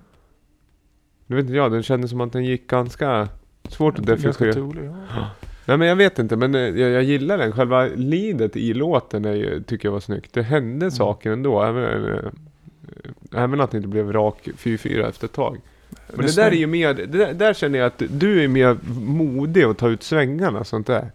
[1.27, 3.29] Nu vet inte jag, den kändes som att den gick ganska
[3.69, 4.95] svårt att Ganska definiera.
[5.69, 7.53] Nej men jag vet inte, men eh, jag, jag gillar den.
[7.53, 10.33] Själva leadet i låten är ju, tycker jag var snyggt.
[10.33, 11.63] Det hände saker ändå.
[11.63, 12.31] Även, eh,
[13.35, 15.61] även att det inte blev rak 4-4 efter ett tag.
[16.07, 18.77] Men det, där är ju mer, det där, där känner jag att du är mer
[19.01, 21.11] modig att ta ut svängarna sånt där.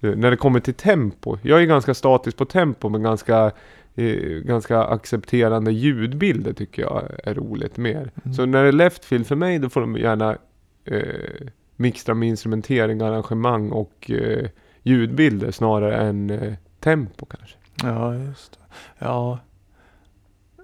[0.00, 1.38] Eh, När det kommer till tempo.
[1.42, 3.52] Jag är ganska statisk på tempo men ganska,
[3.94, 8.10] eh, ganska accepterande ljudbilder tycker jag är roligt mer.
[8.24, 8.34] Mm.
[8.34, 10.36] Så när det är leftfield för mig då får de gärna
[10.84, 14.48] eh, mixtra med instrumentering, arrangemang och eh,
[14.82, 17.56] ljudbilder snarare än eh, tempo kanske.
[17.82, 18.58] Ja, just det.
[18.98, 19.38] Ja.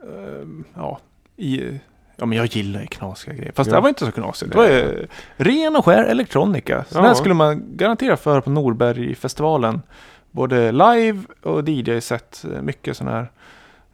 [0.03, 0.99] Ehm, ja.
[1.37, 1.81] I,
[2.17, 3.53] ja, men jag gillar ju knasiga grejer.
[3.53, 3.71] Fast Ja.
[3.71, 4.53] det här var inte så knasigt.
[4.53, 6.85] Det var ju ren och skär elektronika.
[6.89, 7.03] Så Ja.
[7.03, 9.83] här skulle man garanterat få höra på Norbergfestivalen.
[10.31, 12.45] Både live och DJ-set.
[12.63, 13.31] Mycket sån här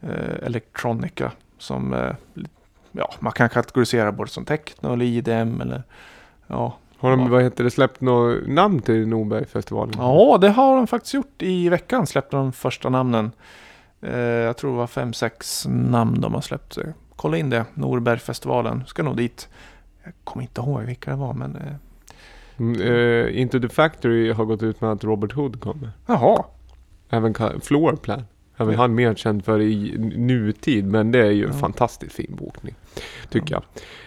[0.01, 2.11] eh, elektronika som eh,
[2.93, 5.83] ja, man kan kategorisera både som techno eller IDM eller
[6.47, 6.77] ja.
[6.99, 7.29] Har de, Ja.
[7.29, 9.95] vad heter det, släppt något namn till Norbergfestivalen?
[9.99, 11.43] Ja, det har de faktiskt gjort.
[11.43, 13.31] I veckan släppte de första namnen.
[14.01, 16.79] Eh, jag tror det var fem, sex namn de har släppt.
[17.17, 18.85] Kolla in det, Norbergfestivalen.
[18.87, 19.49] Ska nog dit.
[20.05, 21.57] Jag kommer inte ihåg vilka det var, men...
[21.57, 21.63] Eh,
[22.61, 25.91] Mm, eh, Into the Factory har gått ut med att Robert Hood kommer.
[26.07, 26.45] jaha.
[27.11, 28.25] Även Floorplan.
[28.57, 28.81] Även Ja.
[28.81, 31.59] han mer känd för i nutid, men det är ju en Ja.
[31.59, 32.75] fantastiskt fin bokning.
[33.31, 33.63] Tycker jag.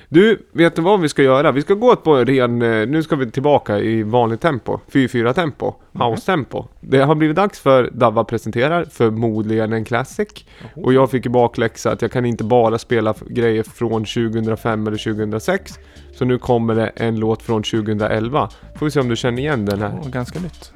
[0.10, 1.52] Du, vet du vad vi ska göra?
[1.52, 4.80] Vi ska gå på en ren, eh, nu ska vi tillbaka i vanligt tempo.
[4.92, 5.74] 4-4 tempo.
[5.92, 6.02] Mhm.
[6.02, 6.66] House-tempo.
[6.82, 10.28] Det har blivit dags för Davva presenterar, förmodligen en classic.
[10.76, 14.98] Och jag fick ju bakläxa att jag kan inte bara spela grejer från 2005 eller
[14.98, 15.80] 2006.
[16.14, 18.50] Så nu kommer det en låt från 2011.
[18.80, 20.00] Får vi se om du känner igen den här.
[20.02, 20.74] Åh, ganska nytt.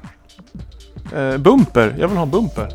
[1.14, 2.68] Eh, bumper, jag vill ha en bumper.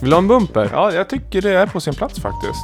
[0.00, 0.70] Vill du ha en bumper?
[0.72, 2.60] Ja, jag tycker det är på sin plats faktiskt.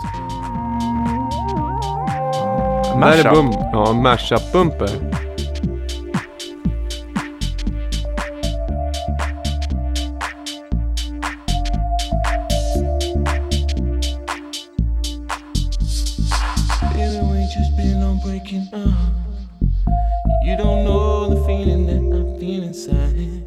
[18.73, 19.11] Uh-huh.
[22.13, 23.45] I feel inside.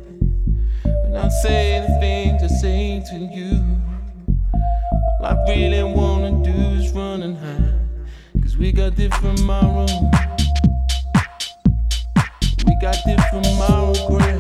[0.84, 3.64] When I say the things I say to you,
[5.20, 6.69] all I really wanna do
[8.60, 9.92] we got different morals.
[12.66, 14.39] We got different moral ground.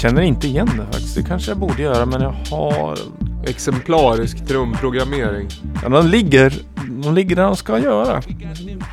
[0.00, 1.14] Känner inte igen det faktiskt.
[1.14, 2.98] Det kanske jag borde göra men jag har...
[3.46, 5.48] Exemplarisk trumprogrammering.
[5.82, 6.52] Ja, de ligger,
[7.02, 8.22] de ligger där de ska göra.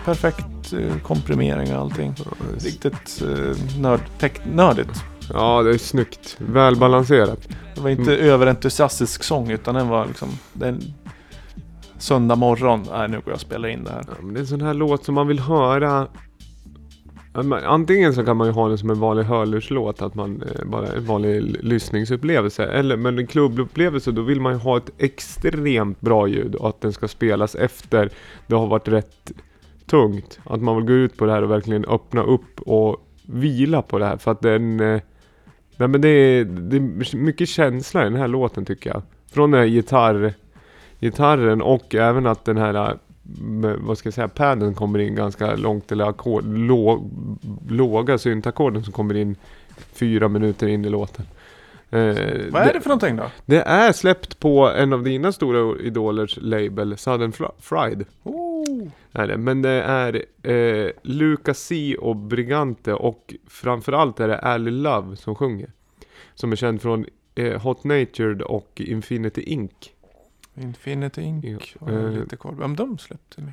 [0.06, 2.16] Perfekt eh, komprimering och allting.
[2.60, 4.02] Riktigt eh, nörd,
[4.54, 5.04] nördigt.
[5.34, 6.38] Ja, det är snyggt.
[6.40, 7.50] Välbalanserat.
[7.76, 10.30] Det var inte överentusiastisk sång utan den var liksom...
[10.54, 10.82] Den,
[11.98, 12.86] söndag morgon.
[12.92, 14.04] Nej, nu går jag och spelar in det här.
[14.08, 16.08] Ja, men det är en sån här låt som man vill höra.
[17.66, 20.88] Antingen så kan man ju ha den som en vanlig hörlurslåt, att man eh, bara
[20.88, 22.66] en vanlig lyssningsupplevelse.
[22.66, 26.82] Eller men en klubbupplevelse, då vill man ju ha ett extremt bra ljud och att
[26.82, 28.10] den ska spelas efter
[28.48, 29.32] det har varit rätt
[29.88, 30.40] tungt.
[30.46, 34.00] Att man vill gå ut på det här och verkligen öppna upp och vila på
[34.00, 34.18] det här.
[34.18, 34.80] För att den...
[34.80, 35.02] Eh,
[35.78, 39.02] nej men det är, det är mycket känsla i den här låten tycker jag.
[39.32, 40.34] Från den här gitarr,
[41.00, 42.98] gitarren och även att den här
[43.42, 47.10] med, vad ska jag säga, padden kommer in ganska långt eller ackord, lå,
[47.70, 49.36] låga syntackorden som kommer in
[49.94, 51.26] fyra minuter in i låten.
[51.90, 52.00] Eh,
[52.52, 53.24] Vad är det för någonting då?
[53.46, 58.06] det är släppt på en av dina stora idolers label, Southern Fr- Fried.
[58.24, 58.47] Oh.
[59.12, 59.38] Är det.
[59.38, 65.36] Men det är eh, Lucas C och Brigante och framförallt är det Ali Love som
[65.36, 65.72] sjunger.
[66.36, 67.06] Som är känd från
[67.36, 69.72] eh, Hot Natured och Infinity Inc.
[70.56, 71.76] Infinity Inc.
[71.80, 72.56] Ja, eh, lite koll.
[72.56, 73.42] Vem de släppte?
[73.42, 73.52] ni?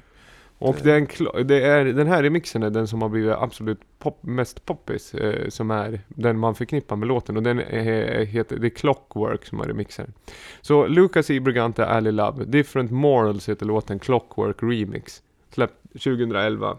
[0.64, 4.18] Och Det- den, det är, den här remixen är den som har blivit absolut pop,
[4.22, 5.14] mest poppis.
[5.14, 7.36] Eh, som är den man förknippar med låten.
[7.36, 10.12] Och den är, heter, det är Clockwork som har remixen.
[10.60, 11.40] Så Lucas E.
[11.40, 12.44] Brigante, Ali Love.
[12.44, 15.22] Different Morals heter låten Clockwork Remix.
[15.54, 16.76] Släppt 2011.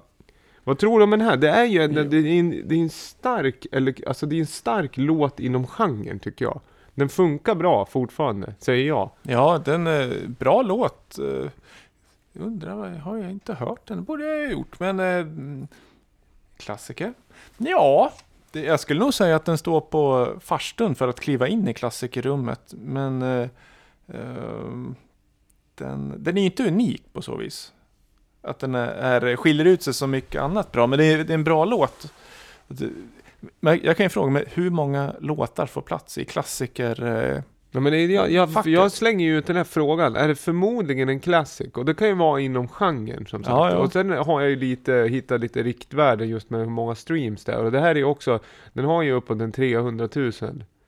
[0.64, 1.38] Vad tror du om den här?
[1.38, 4.40] Det är ju en, det är en, det är en stark, eller, alltså det är
[4.40, 6.62] en stark låt inom genren tycker jag.
[6.94, 9.10] Den funkar bra fortfarande, säger jag.
[9.24, 11.20] Ja, den är bra låt.
[12.38, 13.98] Jag undrar, har jag inte hört den?
[13.98, 15.00] Det borde jag ha gjort, men...
[15.00, 15.68] eh, mm,
[16.58, 17.14] Klassiker?
[17.58, 18.14] Ja,
[18.52, 21.74] det, jag skulle nog säga att den står på farstun för att kliva in i
[21.74, 22.74] klassikerrummet.
[22.78, 23.50] Men eh,
[24.14, 24.96] ehm,
[25.76, 27.74] den, den är ju inte unik på så vis.
[28.42, 28.88] Att den är,
[29.22, 31.66] är, skiljer ut sig så mycket annat bra, men det är, det är en bra
[31.66, 32.14] låt.
[32.68, 32.90] Det-
[33.60, 37.04] Men jag kan ju fråga mig, hur många låtar får plats i klassiker?
[37.04, 37.42] Eh,
[37.76, 41.10] Ja, men det, jag, jag, jag slänger ju ut den här frågan, är det förmodligen
[41.10, 41.74] en classic?
[41.74, 43.52] Och det kan ju vara inom genren som sagt.
[43.52, 43.78] Ja, ja.
[43.78, 47.52] Och sen har jag ju lite, hittat lite riktvärden just med hur många streams det
[47.52, 47.64] är.
[47.64, 48.40] Och det här är ju också,
[48.74, 50.32] den har ju uppåt en 300 000.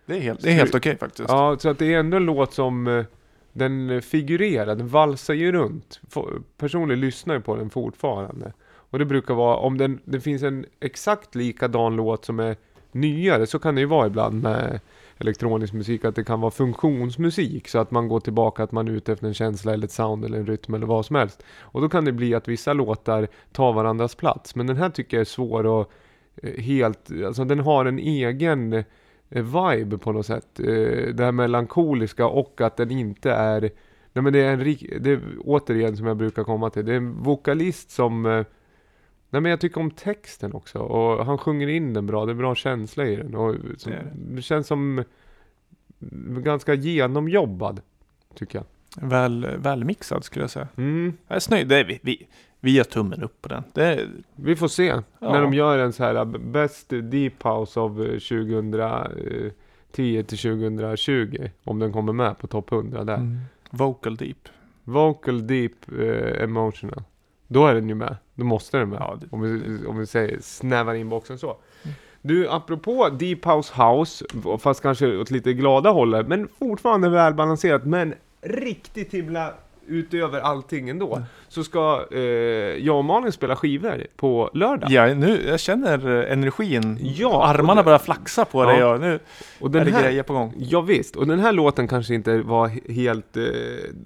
[0.06, 1.30] Det är helt, det är helt okej faktiskt.
[1.30, 3.06] Ja, så att det är ändå en låt som eh,
[3.54, 6.00] den figurerar, den valsar ju runt.
[6.58, 8.54] Personligen lyssnar ju på den fortfarande.
[8.90, 12.56] Och det brukar vara, om den, det finns en exakt likadan låt som är
[12.92, 14.80] nyare, så kan det ju vara ibland med
[15.18, 18.92] elektronisk musik, att det kan vara funktionsmusik, så att man går tillbaka, att man är
[18.92, 21.44] ute efter en känsla eller ett sound eller en rytm eller vad som helst.
[21.60, 25.18] Och då kan det bli att vissa låtar tar varandras plats, men den här tycker
[25.18, 25.90] jag är svår att
[26.44, 28.84] eh, helt, alltså den har en egen eh,
[29.30, 30.60] vibe på något sätt.
[30.60, 30.66] Eh,
[31.14, 33.72] det här melankoliska och att den inte är
[34.14, 36.98] Nej men det är en det är återigen som jag brukar komma till, det är
[36.98, 38.46] en vokalist som eh,
[39.30, 42.36] Nej men jag tycker om texten också och han sjunger in den bra, det är
[42.36, 44.04] bra känsla i den och som, Det
[44.36, 45.04] det känns som
[46.44, 47.82] ganska genomjobbad,
[48.36, 48.66] tycker jag.
[49.10, 50.68] Väl, välmixad skulle jag säga.
[50.78, 51.14] Mm.
[51.28, 51.68] Jag är snöjd.
[51.68, 52.00] Det är vi.
[52.04, 52.28] Vi,
[52.60, 53.64] vi gör tummen upp på den.
[53.76, 55.04] Är, Vi får se Ja.
[55.20, 59.52] när de gör en så här uh, Best Deep House av uh, 2010
[60.24, 63.14] till 2020 om den kommer med på topp 100 där.
[63.16, 63.38] mm,
[63.70, 64.50] vocal deep.
[64.84, 67.04] Vocal Deep uh, Emotional.
[67.48, 68.16] Då är den ju med.
[68.36, 69.00] Då måste den med.
[69.00, 71.48] Ja, det- om, vi, om vi säger snävar in boxen så.
[71.84, 71.96] Mm.
[72.22, 74.26] Du, apropå Deep House House,
[74.60, 79.54] fast kanske åt lite glada hållet, men fortfarande välbalanserat, men riktigt himla
[79.88, 82.20] utöver allting ändå, så ska eh,
[82.86, 84.92] jag och Malin spela skivor på lördag.
[84.92, 86.98] Ja, nu, jag känner eh, energin.
[87.02, 88.68] Ja, Armarna det- är flaxa på Ja.
[88.72, 89.20] dig och nu
[89.60, 90.54] Och är den det här, grejer på gång.
[90.58, 93.44] Ja, visst, och den här låten kanske inte var he- helt, eh,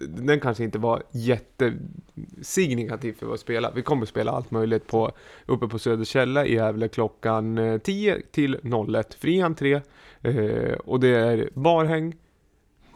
[0.08, 3.72] den kanske inte var jättesignifikativ för att spela.
[3.76, 5.12] Vi kommer spela allt möjligt på,
[5.46, 9.14] uppe på Söderkälla i Gävle klockan eh, 10 till 01.
[9.14, 9.82] Fri entré,
[10.22, 12.14] eh, och det är barhäng,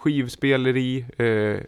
[0.06, 1.60] skivspeleri, eh,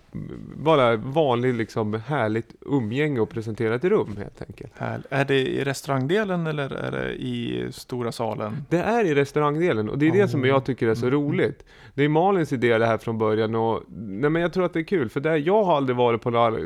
[0.55, 4.71] bara vanlig liksom härligt umgänge och presentera ett rum helt enkelt.
[4.75, 5.01] Här.
[5.09, 8.65] Är det i restaurangdelen eller är det i stora salen?
[8.69, 10.47] Det är i restaurangdelen och det är det som Oh.
[10.47, 11.65] jag tycker är så roligt.
[11.93, 14.79] Det är Malins idé det här från början och nej men jag tror att det
[14.79, 16.59] är kul för det, jag har aldrig varit på några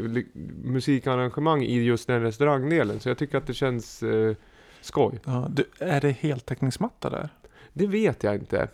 [0.63, 4.35] musikarrangemang i just den restaurangdelen så jag tycker att det känns eh,
[4.81, 5.19] skoj.
[5.25, 7.29] Ja, du, är det heltäckningsmatta där?
[7.73, 8.67] Det vet jag inte.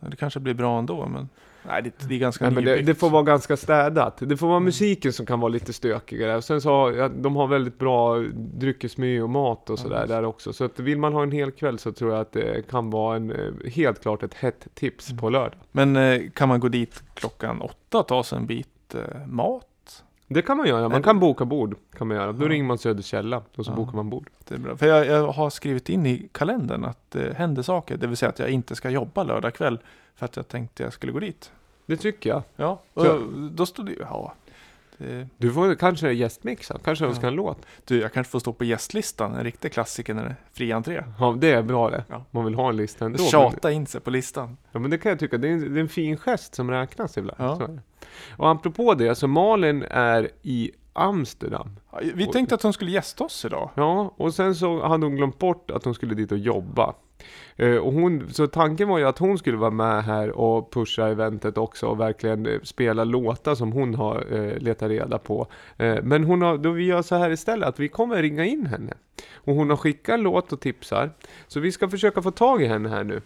[0.00, 1.28] Det kanske blir bra ändå, men
[1.66, 4.16] nej, det, det är ganska Nej, men det, det får vara ganska städat.
[4.18, 6.36] Det får vara musiken som kan vara lite stökigare.
[6.36, 10.24] Och sen så har ja, de har väldigt bra dryckesmeny och mat och sådär där
[10.24, 10.52] också.
[10.52, 13.16] Så att vill man ha en hel kväll så tror jag att det kan vara
[13.16, 15.58] en, eh, helt klart ett hett tips på lördag.
[15.72, 19.66] Men eh, kan man gå dit klockan åtta och ta sig en bit eh, mat?
[20.28, 21.76] Det kan man göra, man kan boka bord.
[21.98, 22.32] Kan man göra.
[22.32, 22.48] Då Ja.
[22.48, 23.76] ringer man Söderkälla och så Ja.
[23.76, 24.30] bokar man bord.
[24.48, 24.76] Det är bra.
[24.76, 27.96] För jag, jag har skrivit in i kalendern att det händer saker.
[27.96, 29.78] Det vill säga att jag inte ska jobba lördag kväll.
[30.16, 31.52] För att jag tänkte jag skulle gå dit.
[31.86, 32.42] Det tycker jag.
[32.56, 34.32] Ja, Så- och då stod det ja.
[34.98, 37.58] Det, Du får kanske gästmixa, kanske önska en låt.
[37.84, 39.34] du, jag kanske får stå på gästlistan.
[39.34, 41.02] En riktig klassiker när det är fri entré.
[41.18, 42.04] Ja, det är bra det.
[42.08, 42.24] Ja.
[42.30, 43.18] Man vill ha en lista ändå.
[43.22, 44.56] Men, Tjata in sig på listan.
[44.72, 46.70] ja, men det kan jag tycka, det är en, det är en fin gest som
[46.70, 47.40] räknas ibland.
[47.40, 47.56] Ja.
[47.56, 47.80] Så är det.
[48.36, 51.70] Och apropå det, så Malin är i Amsterdam.
[51.92, 53.70] Ja, Vi tänkte att hon skulle gästa oss idag.
[53.74, 56.94] Ja, och sen så hade hon glömt bort att hon skulle dit och jobba.
[57.56, 61.08] Eh, och hon, så tanken var ju att hon skulle vara med här och pusha
[61.08, 65.46] eventet också och verkligen eh, spela låtar som hon har eh, letat reda på.
[66.02, 68.94] Men hon har, då vi gör så här istället att vi kommer ringa in henne.
[69.34, 71.10] Och hon har skickat en låt och tipsar.
[71.46, 73.20] Så vi ska försöka få tag i henne här nu.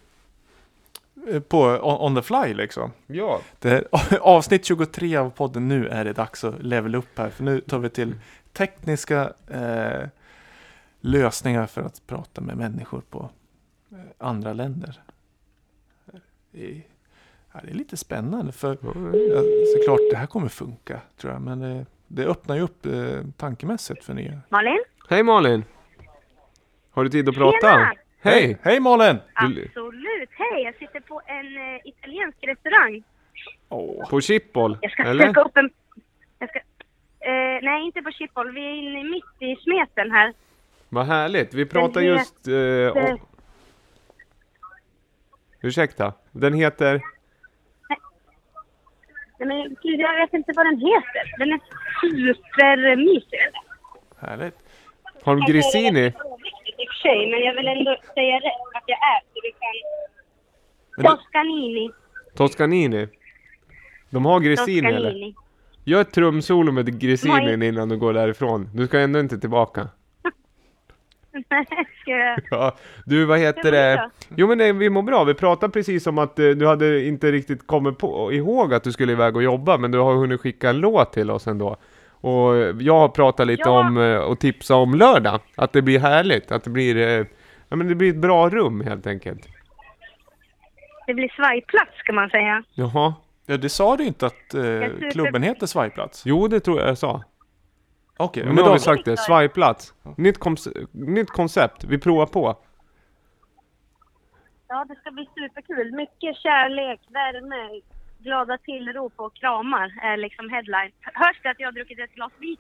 [1.49, 2.91] På on, on the fly liksom.
[3.07, 3.41] Ja.
[3.59, 3.85] Det är,
[4.21, 5.69] avsnitt 23 av podden.
[5.69, 7.31] Nu är det dags att level upp här.
[7.31, 8.15] För nu tar vi till
[8.53, 10.09] tekniska eh,
[11.01, 13.31] lösningar för att prata med människor på
[14.19, 15.01] andra länder.
[16.51, 16.83] Det,
[17.53, 18.69] ja, det är lite spännande för
[19.35, 19.43] ja,
[19.77, 21.43] såklart det här kommer funka tror jag.
[21.43, 24.41] Men det, det öppnar ju upp eh, tankemässigt för nya.
[24.49, 24.79] Malin?
[25.09, 25.65] Hej Malin!
[26.91, 27.59] Har du tid att prata?
[27.61, 27.93] Tjena!
[28.21, 28.59] Hej!
[28.63, 29.17] Hej Malin!
[29.35, 30.31] Absolut.
[30.31, 33.03] Hej, jag sitter på en eh, italiensk restaurang.
[33.69, 35.27] Åh, På Schiphol, Jag ska eller?
[35.27, 35.71] söka upp en...
[36.39, 36.59] Jag ska...
[36.59, 38.53] Eh, nej, inte på Schiphol.
[38.55, 40.33] Vi är inne mitt i smeten här.
[40.89, 42.49] Vad härligt, vi pratar just...
[42.49, 43.19] Eh, om...
[45.63, 47.01] Ursäkta, den heter?
[49.39, 51.39] Nej, men gud, jag vet inte vad den heter.
[51.39, 51.61] Den är
[52.01, 53.39] supermysig.
[54.21, 54.55] härligt.
[55.23, 56.01] Har de grissini?
[56.01, 58.99] Det är oviktigt i och för sig, men jag vill ändå säga rätt att jag.
[60.97, 61.91] Men du, Toscanini.
[62.35, 63.09] Toscanini?
[64.11, 65.35] De har grissini eller?
[65.85, 67.69] Gör ett trumsolo med grissinin Nej.
[67.69, 68.71] innan du går därifrån.
[68.75, 69.89] Du ska ändå inte tillbaka.
[72.07, 72.39] Jag...
[72.51, 72.75] Ja,
[73.05, 74.11] du vad heter det?
[74.37, 75.25] Jo men nej, vi mår bra.
[75.25, 78.93] Vi pratade precis om att eh, du hade inte riktigt kommit på, ihåg att du
[78.93, 81.77] skulle iväg och jobba, men du har hunnit skicka en låt till oss ändå.
[82.21, 83.81] Och eh, jag har pratat lite Ja.
[83.81, 85.41] om eh, och tipsa om lördag.
[85.57, 87.27] Att det blir härligt, att det blir, eh,
[87.69, 89.49] ja men det blir ett bra rum helt enkelt.
[91.07, 92.63] Det blir svajplats kan man säga.
[92.75, 93.15] Jaha.
[93.47, 96.23] ja, det sa du inte att eh, super- klubben heter Svajplats?
[96.27, 97.23] Jo, det tror jag jag sa.
[98.19, 99.95] Okej, Men men nu har vi sagt det, svajplats.
[100.17, 102.57] Nytt, konce- nytt koncept, vi provar på.
[104.69, 105.93] Ja, det ska bli superkul.
[105.95, 107.81] Mycket kärlek, värme,
[108.19, 110.93] glada tillrop och kramar är liksom headline.
[111.15, 112.57] Hörs det att jag har druckit ett glas vin?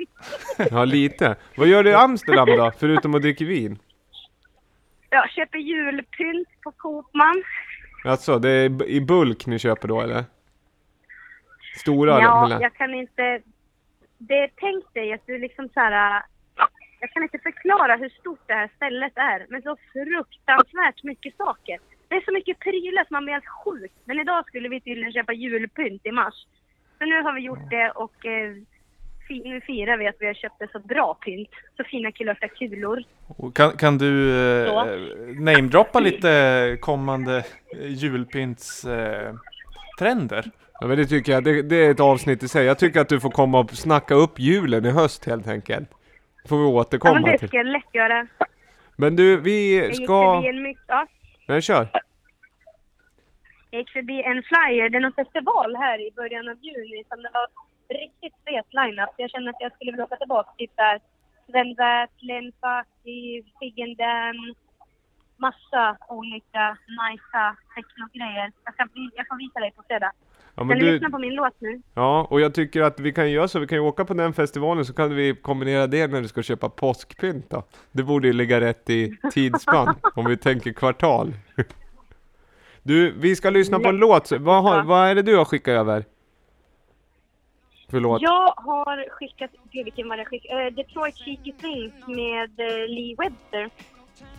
[0.70, 1.36] Ja, lite.
[1.56, 3.78] Vad gör du i Amsterdam då, förutom att dricka vin?
[5.10, 7.42] Jag köper julpynt på Coopman.
[8.04, 10.24] Alltså, det är i bulk ni köper då eller?
[11.76, 13.40] Stora Ja, lä- jag kan inte...
[14.18, 16.22] Det tänk dig att du liksom så här...
[17.00, 21.78] Jag kan inte förklara hur stort det här stället är, men så fruktansvärt mycket saker.
[22.08, 23.92] Det är så mycket prylar som man blir helt sjuk.
[24.04, 26.34] Men idag skulle vi tydligen köpa julpynt i mars.
[26.98, 28.54] Så nu har vi gjort det och eh,
[29.28, 31.50] nu firar vi att vi har köpt ett så bra pynt.
[31.76, 33.02] Så fina kulörta kulor.
[33.26, 34.86] Och Kan, kan du eh,
[35.40, 39.34] namedroppa lite kommande eh, julpynts eh,
[39.98, 40.50] trender?
[40.80, 42.66] Ja, men det tycker jag, det, det är ett avsnitt i sig.
[42.66, 45.90] Jag tycker att du får komma och snacka upp julen i höst helt enkelt.
[46.48, 47.48] Får vi Ja, men återkomma det till.
[47.48, 48.26] ska jag lätt göra.
[48.96, 50.34] Men du, vi Jag gick ska...
[50.34, 50.84] förbi en mycket...
[50.88, 51.06] Ja.
[51.48, 51.88] Nej, kör.
[53.70, 57.22] Jag gick förbi en flyer, det är någon festival här i början av juni som
[57.22, 57.46] det var
[58.02, 59.10] riktigt fet line-up.
[59.16, 60.50] Jag känner att jag skulle vilja åka tillbaka.
[60.58, 61.00] Typ där
[61.50, 64.54] Sven Väth, Len Fati, Figgen Dan,
[65.36, 66.64] massa olika
[66.98, 68.52] nicea techno-grejer.
[68.64, 68.82] Jag, ska,
[69.18, 70.12] jag får visa dig på fredag.
[70.58, 71.82] Ja, Kan men du du, lyssna på min låt nu?
[71.94, 73.58] ja, och jag tycker att vi kan göra så.
[73.58, 76.42] Vi kan ju åka på den festivalen så kan vi kombinera det när du ska
[76.42, 77.62] köpa påskpynt då.
[77.92, 81.32] Det borde ju ligga rätt i tidsspann om vi tänker kvartal.
[82.82, 84.32] Du, vi ska lyssna på en låt.
[84.32, 86.04] Vad, har, vad är det du har skickat över?
[87.90, 88.22] Förlåt.
[88.22, 90.66] Jag har skickat, gud vilken var det jag skickade?
[90.66, 93.70] Eh, Detroit Cheeky Things med eh, Lee Webster.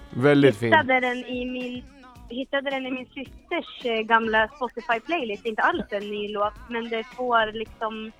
[0.09, 0.73] Väldigt fin.
[0.73, 1.83] hittade den i min
[2.29, 5.45] hittade den i min systers eh, gamla Spotify playlist.
[5.45, 8.11] Inte alls en ny låt, men det får liksom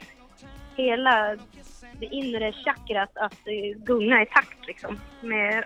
[0.76, 1.36] hela
[2.00, 5.64] det inre chakrat att eh, gunga i takt liksom med,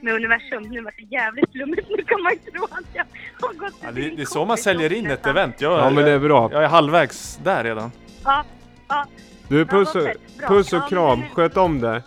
[0.00, 0.62] med universum.
[0.62, 1.88] Nu var det jävligt flummigt.
[1.96, 3.04] Nu kan man ju tro att jag
[3.40, 5.60] har gått Ja, det, det är så man kompis säljer in ett event.
[5.60, 6.48] Jag, Ja men det är bra.
[6.52, 7.90] jag är halvvägs där redan.
[8.24, 8.44] Ja,
[8.88, 9.06] ja,
[9.48, 9.92] Du, puss.
[9.92, 10.48] Bra.
[10.48, 11.22] puss och Ja, kram.
[11.34, 12.02] Sköt om det.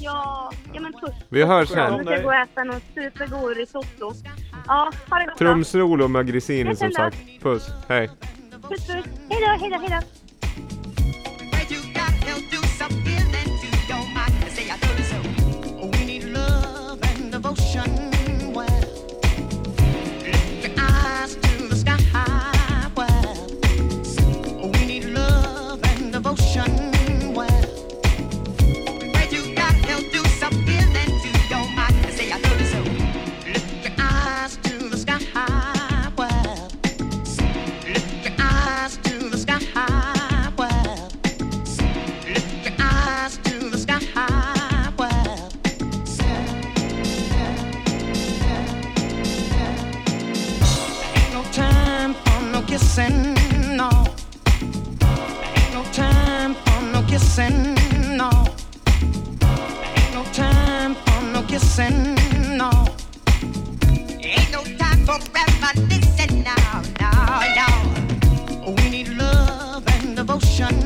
[0.00, 1.14] Ja, ja men puss.
[1.28, 1.96] Vi hörs sen.
[1.96, 4.12] nu ska jag gå och äta någon supergod risotto.
[4.66, 5.38] Ja, ha det gott.
[5.38, 7.16] Trumsolo med Grisini som sagt.
[7.42, 8.10] Puss, hej.
[8.68, 9.04] Puss puss.
[9.30, 10.06] Hejdå, hejdå, hejdå.
[52.98, 53.90] Kissing, no.
[55.54, 57.74] Ain't no time for no kissing,
[58.16, 58.30] no.
[59.96, 62.16] Ain't no time for no kissing,
[62.56, 62.70] no.
[64.20, 67.10] Ain't no time for reminiscing now, no,
[67.58, 68.72] no.
[68.72, 70.77] We need love and devotion.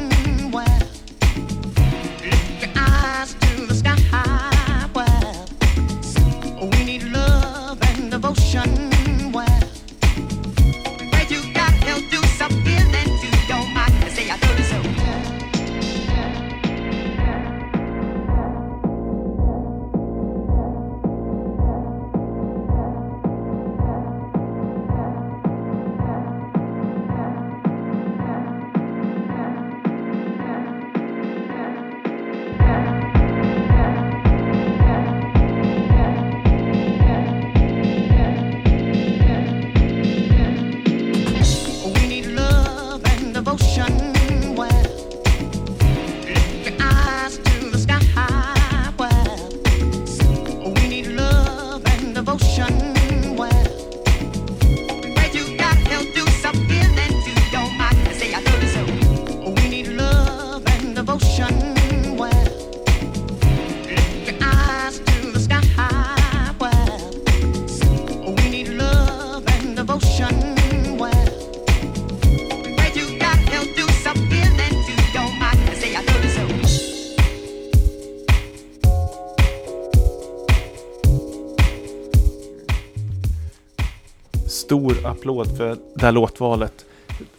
[84.73, 86.87] Stor applåd för det här låtvalet.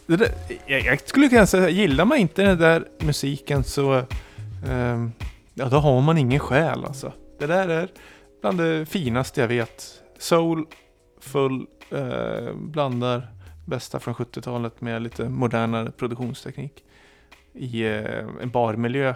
[0.06, 0.32] Det där,
[0.66, 3.94] jag, jag skulle kunna säga, gillar man inte den där musiken så...
[4.68, 5.08] Eh,
[5.54, 7.12] ja, då har man ingen själ alltså.
[7.40, 7.90] Det där är
[8.42, 10.04] bland det finaste jag vet.
[10.18, 10.66] Soul,
[11.20, 13.28] full, eh, blandar
[13.66, 16.84] bästa från 70-talet med lite modernare produktionsteknik.
[17.54, 19.14] I eh, en barmiljö.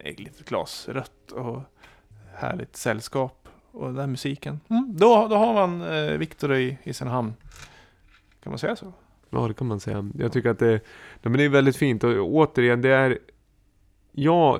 [0.00, 1.62] Ett litet glas rött och
[2.34, 3.43] härligt sällskap.
[3.74, 4.60] Och den här musiken.
[4.68, 7.34] Mm, då, då har man eh, Victor i, i sin hamn.
[8.42, 8.92] Kan man säga så?
[9.30, 10.10] Ja, det kan man säga.
[10.18, 10.80] Jag tycker att det, nej,
[11.22, 13.18] men det är väldigt fint och återigen, det är
[14.16, 14.58] Ja,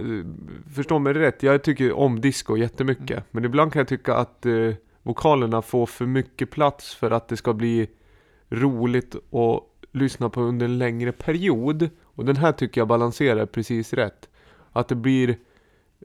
[0.74, 1.42] förstå mig rätt.
[1.42, 3.10] Jag tycker om disco jättemycket.
[3.10, 3.22] Mm.
[3.30, 4.70] Men ibland kan jag tycka att eh,
[5.02, 7.90] vokalerna får för mycket plats för att det ska bli
[8.48, 9.62] roligt att
[9.92, 11.90] lyssna på under en längre period.
[12.02, 14.28] Och den här tycker jag balanserar precis rätt.
[14.72, 15.36] Att det blir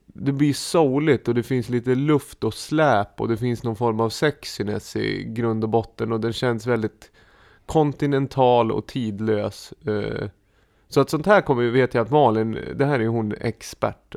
[0.05, 3.99] det blir souligt och det finns lite luft och släp och det finns någon form
[3.99, 7.11] av sexiness i grund och botten och den känns väldigt
[7.65, 9.73] kontinental och tidlös.
[9.87, 10.29] Eh.
[10.87, 14.15] Så att sånt här kommer, vet jag att Malin, det här är hon expert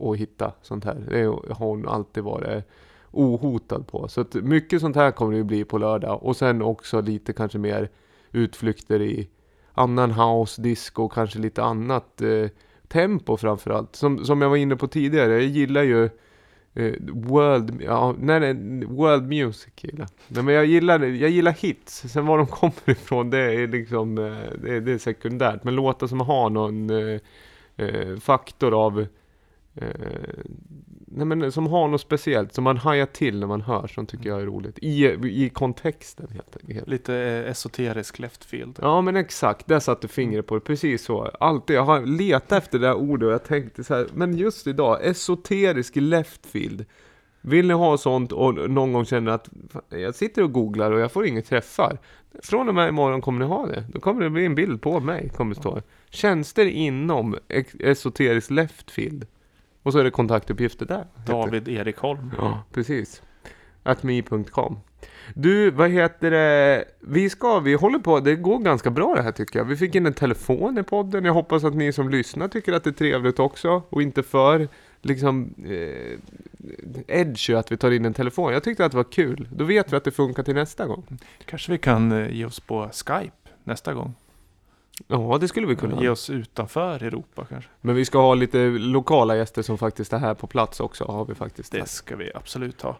[0.00, 1.06] att hitta sånt här.
[1.10, 1.24] Det
[1.54, 2.64] har hon alltid varit
[3.10, 4.08] ohotad på.
[4.08, 6.22] Så att mycket sånt här kommer det ju bli på lördag.
[6.22, 7.90] Och sen också lite kanske mer
[8.32, 9.28] utflykter i
[9.72, 12.48] annan house, disco, kanske lite annat eh,
[12.94, 13.96] tempo framförallt.
[13.96, 16.04] Som, som jag var inne på tidigare, jag gillar ju
[16.74, 20.08] eh, world, ja, nej, nej, world music gillar.
[20.28, 22.12] Nej, men jag gillar, jag gillar hits.
[22.12, 25.64] Sen var de kommer ifrån, det är liksom, eh, det är, det är sekundärt.
[25.64, 27.20] Men låtar som har någon eh,
[27.76, 29.06] eh faktor av
[29.74, 29.88] eh,
[31.16, 34.28] Nej men som har något speciellt, som man hajar till när man hör, som tycker
[34.28, 34.78] jag är roligt.
[34.78, 35.06] I,
[35.44, 36.88] i kontexten helt enkelt.
[36.88, 38.78] Lite eh, esoterisk leftfield.
[38.82, 41.22] Ja men exakt, där satte fingret på det, precis så.
[41.40, 44.66] Alltid, jag har letat efter det där ordet och jag tänkte så här, men just
[44.66, 46.84] idag, esoterisk leftfield.
[47.40, 51.00] Vill ni ha sånt och någon gång känner att "Fan, jag sitter och googlar och
[51.00, 51.98] jag får inga träffar.
[52.42, 53.84] Från och med imorgon kommer ni ha det.
[53.92, 55.82] Då kommer det bli en bild på mig, kommer det stå.
[56.10, 57.36] Tjänster inom
[57.78, 59.26] esoterisk leftfield.
[59.84, 61.06] Och så är det kontaktuppgifter där.
[61.26, 62.30] David Erik Holm.
[62.38, 63.22] Ja, precis.
[63.82, 64.78] Atme.com
[65.34, 66.84] Du, vad heter det?
[67.00, 69.66] Vi ska, vi håller på, det går ganska bra det här tycker jag.
[69.66, 71.24] Vi fick in en telefon i podden.
[71.24, 73.82] Jag hoppas att ni som lyssnar tycker att det är trevligt också.
[73.88, 74.68] Och inte för,
[75.02, 76.18] liksom, eh,
[77.06, 78.52] edgy att vi tar in en telefon.
[78.52, 79.48] Jag tyckte att det var kul.
[79.52, 81.18] Då vet vi att det funkar till nästa gång.
[81.44, 84.14] Kanske vi kan eh, ge oss på Skype nästa gång.
[85.08, 86.02] Ja, det skulle vi kunna.
[86.02, 87.70] Ge oss utanför Europa kanske.
[87.80, 91.24] Men vi ska ha lite lokala gäster som faktiskt är här på plats också, har
[91.24, 91.72] vi faktiskt.
[91.72, 92.96] Det ska vi absolut ha.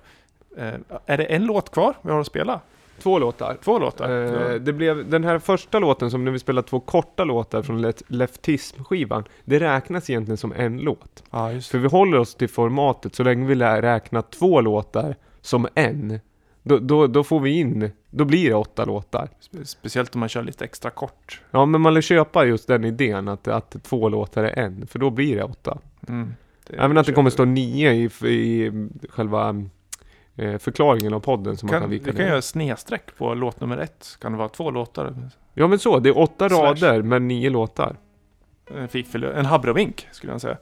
[0.57, 0.74] Eh,
[1.07, 2.61] är det en låt kvar vi har att spela?
[3.03, 3.57] Två låtar.
[3.64, 4.09] Två låtar?
[4.11, 4.14] Eh,
[4.53, 4.59] Ja.
[4.59, 7.92] det blev den här första låten som när vi spelar två korta låtar från Le-
[8.09, 9.24] Leftism-skivan.
[9.45, 11.24] Det räknas egentligen som en låt.
[11.53, 15.68] Just För vi håller oss till formatet så länge vi lär räkna två låtar som
[15.74, 16.20] en.
[16.67, 19.29] Då, då, då får vi in, då blir det åtta låtar.
[19.53, 21.41] Spe- Speciellt om man kör lite extra kort.
[21.51, 24.99] Ja men man lär köpa just den idén att, att två låtar är en, för
[24.99, 25.79] då blir det åtta.
[26.09, 26.35] Mm.
[26.67, 28.73] Det Även att det kommer stå nio i, i
[29.09, 29.65] själva
[30.37, 32.29] eh, förklaringen av podden som man kan Kan, vika vi kan ner.
[32.31, 34.17] göra snedstreck på låt nummer ett.
[34.21, 35.15] Kan det vara två låtar?
[35.55, 36.59] Ja men så, det är åtta Slash.
[36.62, 37.97] rader men nio låtar.
[38.77, 40.57] En fiffel, en habrovink skulle jag säga.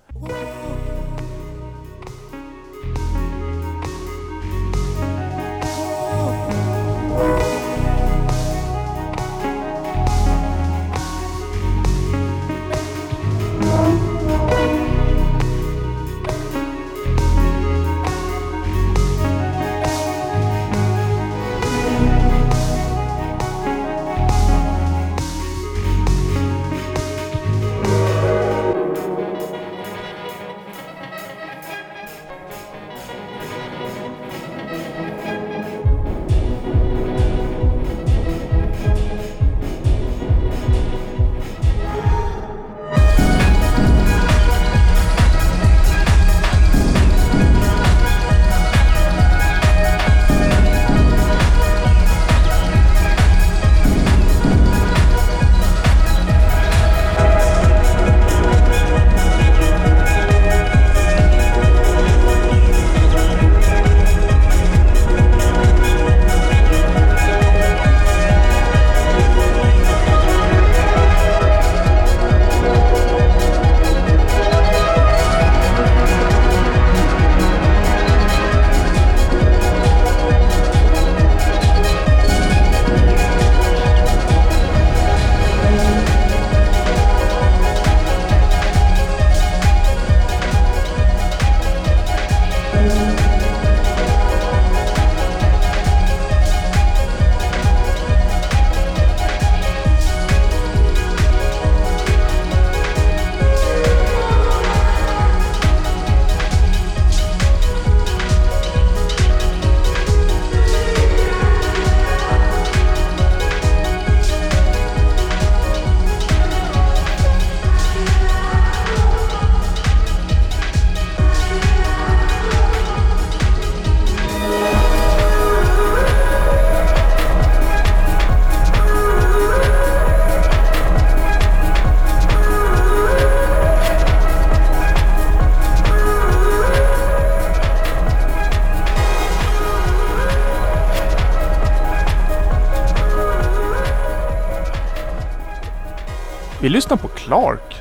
[147.33, 147.75] Clark.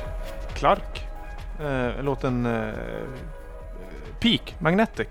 [0.54, 1.06] Clark.
[1.60, 2.72] Eh, låten eh,
[4.20, 5.08] Peak Magnetic.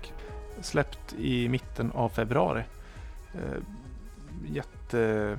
[0.60, 2.62] Släppt i mitten av februari.
[3.34, 3.58] Eh,
[4.52, 5.38] jätte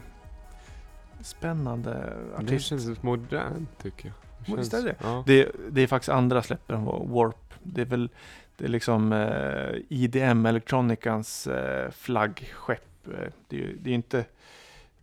[1.22, 2.66] spännande Det artist.
[2.66, 4.58] känns modernt tycker jag.
[4.58, 4.96] Visst känns- är det?
[5.04, 5.24] Ja.
[5.28, 7.54] Det, det är faktiskt andra släpp än Warp.
[7.64, 8.10] Det är väl
[8.58, 13.08] det är liksom eh, IDM, Electronicans eh, flaggskepp.
[13.08, 14.20] Eh, det, är ju- det är inte...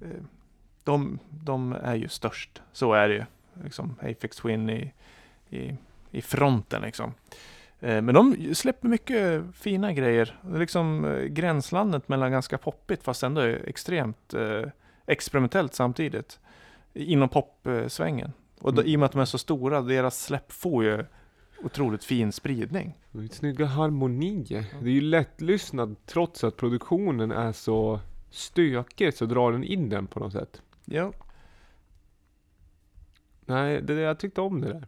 [0.01, 0.09] Eh,
[0.85, 2.63] de, de är ju störst.
[2.73, 3.25] Så är det ju.
[3.65, 4.93] Liksom Apex Twin i,
[5.51, 5.77] i,
[6.11, 7.15] i fronten liksom.
[7.81, 10.39] Eh, men de släpper mycket fina grejer.
[10.43, 14.63] Det är liksom eh, gränslandet mellan ganska poppigt fast ändå extremt eh,
[15.07, 16.39] experimentellt samtidigt.
[16.95, 18.33] Inom popsvängen.
[18.61, 18.93] Och då, Mm.
[18.93, 21.05] i och med att de är så stora, deras släpp får ju
[21.65, 22.99] otroligt fin spridning.
[23.31, 24.65] Snygga harmonier.
[24.83, 28.01] Det är ju lättlyssnat trots att produktionen är så
[28.31, 30.63] stökig så drar den in den på något sätt.
[30.85, 31.13] Ja.
[33.51, 34.87] Nej, det, jag tyckte om det där.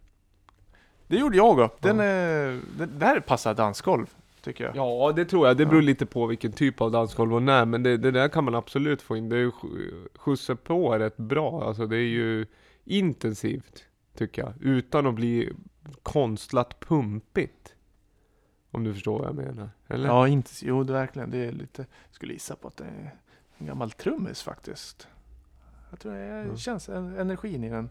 [1.06, 1.76] Det gjorde jag också.
[1.80, 2.04] Den Ja.
[2.04, 4.06] är, det där passar dansgolv,
[4.42, 4.76] tycker jag.
[4.76, 5.56] Ja, det tror jag.
[5.56, 5.86] Det beror Ja.
[5.86, 7.64] lite på vilken typ av dansgolv hon är.
[7.64, 9.28] Men det, det där kan man absolut få in.
[9.28, 11.64] Det är ju sk- skjutsar på rätt bra.
[11.66, 12.46] Alltså det är ju
[12.84, 13.84] intensivt,
[14.16, 14.52] tycker jag.
[14.60, 15.52] Utan att bli
[16.02, 17.74] konstlat pumpigt.
[18.70, 19.70] Om du förstår vad jag menar.
[19.88, 20.06] Eller?
[20.08, 21.30] Ja, inte, jo det är verkligen.
[21.30, 23.14] Det är lite, skulle gissa på att det är
[23.58, 25.08] en gammal trummis faktiskt.
[25.90, 26.56] Jag tror det Ja.
[26.56, 27.90] känns en, energin i den.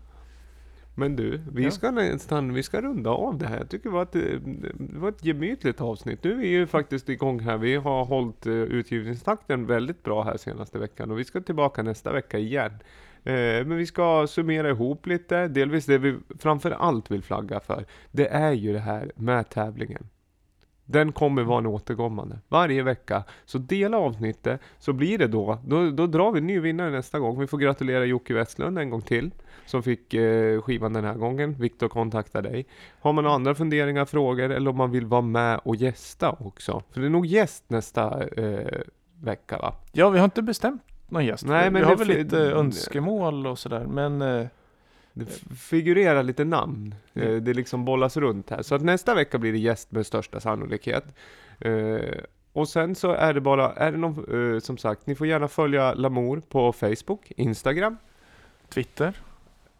[0.96, 1.72] Men du, vi, Ja.
[1.72, 3.58] ska nästan, vi ska runda av det här.
[3.58, 6.24] Jag tycker det var, ett, det var ett gemytligt avsnitt.
[6.24, 7.58] Nu är vi ju faktiskt igång här.
[7.58, 12.12] Vi har hållit eh, utgivningstakten väldigt bra här senaste veckan och vi ska tillbaka nästa
[12.14, 12.72] vecka igen.
[13.24, 13.34] Eh,
[13.66, 15.48] Men vi ska summera ihop lite.
[15.48, 17.86] Delvis det vi framför allt vill flagga för.
[18.12, 20.04] Det är ju det här med tävlingen.
[20.86, 22.40] Den kommer vara en återkommande.
[22.48, 23.24] Varje vecka.
[23.46, 25.58] Så dela avsnittet, så blir det då.
[25.66, 27.40] Då, då drar vi en ny vinnare nästa gång.
[27.40, 29.32] Vi får gratulera Jocke Westlund en gång till.
[29.66, 31.54] Som fick eh, skivan den här gången.
[31.60, 32.66] Viktor kontaktar dig.
[33.02, 36.84] Har man andra funderingar, frågor eller om man vill vara med och gästa också.
[36.92, 38.82] För det är nog gäst nästa eh,
[39.22, 39.74] vecka va?
[39.92, 41.46] Ja, vi har inte bestämt någon gäst.
[41.46, 43.86] Nej, vi men har det- väl lite önskemål och sådär.
[43.86, 44.48] Men eh,
[45.14, 45.26] Det
[45.60, 46.96] figurerar lite namn.
[47.14, 47.44] Eh, Mm.
[47.44, 48.62] det liksom bollas runt här.
[48.62, 51.16] Så att nästa vecka blir det gäst med största sannolikhet.
[51.60, 52.00] Eh,
[52.54, 55.48] och sen så är det bara, är det någon, eh, som sagt, ni får gärna
[55.48, 57.98] följa Lamour på Facebook, Instagram.
[58.70, 59.14] Twitter.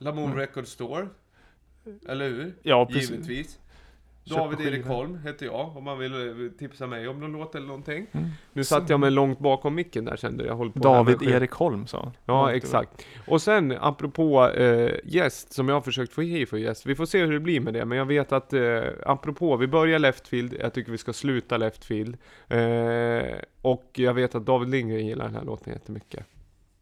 [0.02, 0.38] Lamour Mm.
[0.38, 1.08] Record Store.
[2.08, 2.54] Eller hur?
[2.64, 3.12] Ja, precis.
[3.12, 3.60] Givetvis.
[4.24, 4.86] David Erik.
[4.86, 8.08] Holm heter jag, om man vill eh, tipsa mig om någon låt eller någonting.
[8.12, 8.28] Mm.
[8.54, 10.56] Nu satt jag mig långt bakom micken där kände jag.
[10.56, 11.22] håller på David.
[11.22, 12.12] Erik Holm sa.
[12.26, 13.06] Ja, exakt.
[13.28, 16.86] Och sen apropå eh, gäst, som jag har försökt få hit för gäst.
[16.86, 19.68] Vi får se hur det blir med det, men jag vet att eh, apropå, vi
[19.68, 22.18] börjar leftfield, jag tycker vi ska sluta leftfield.
[22.48, 26.26] Eh, och jag vet att David Lindgren gillar den här låten jättemycket.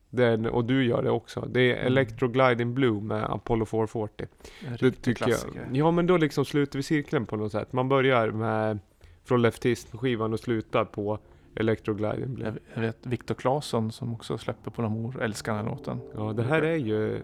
[0.10, 1.42] Den, och du gör det också.
[1.42, 1.88] Det är Mm.
[1.88, 4.28] Electro Gliding Blue med Apollo 440.
[4.68, 5.62] En Det tycker klassiker.
[5.68, 5.76] jag.
[5.78, 7.74] Ja, men då liksom slutar vi cirkeln på något sätt.
[7.74, 8.80] Man börjar med
[9.24, 11.20] från leftist-skivan och slutar på
[11.56, 12.54] Electro Gliding Blue.
[12.74, 16.00] Jag, vet Viktor Claesson som också släpper på Lamour älskar den här låten.
[16.16, 17.22] Ja, det här är ju...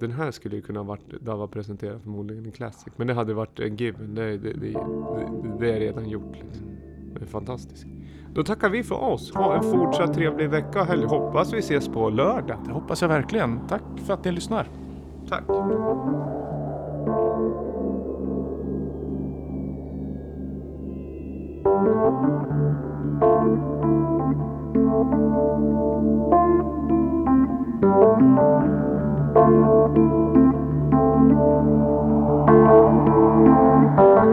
[0.00, 2.92] Den här skulle ju kunna varit, det var presenterat förmodligen i Classic.
[2.96, 4.14] Men det hade varit en given.
[4.14, 6.66] Det, det, det, det, det är redan gjort liksom.
[7.14, 7.86] Det är fantastiskt.
[8.34, 9.34] Då tackar vi för oss.
[9.34, 11.04] Ha en fortsatt trevlig vecka och helg.
[11.04, 12.56] Hoppas vi ses på lördag.
[12.66, 13.60] Det hoppas jag verkligen.
[13.68, 14.68] Tack för att ni lyssnar.
[15.28, 15.44] Tack.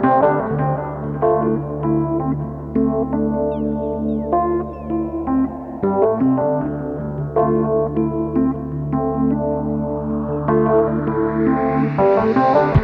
[0.02, 0.59] Thank
[12.00, 12.79] Música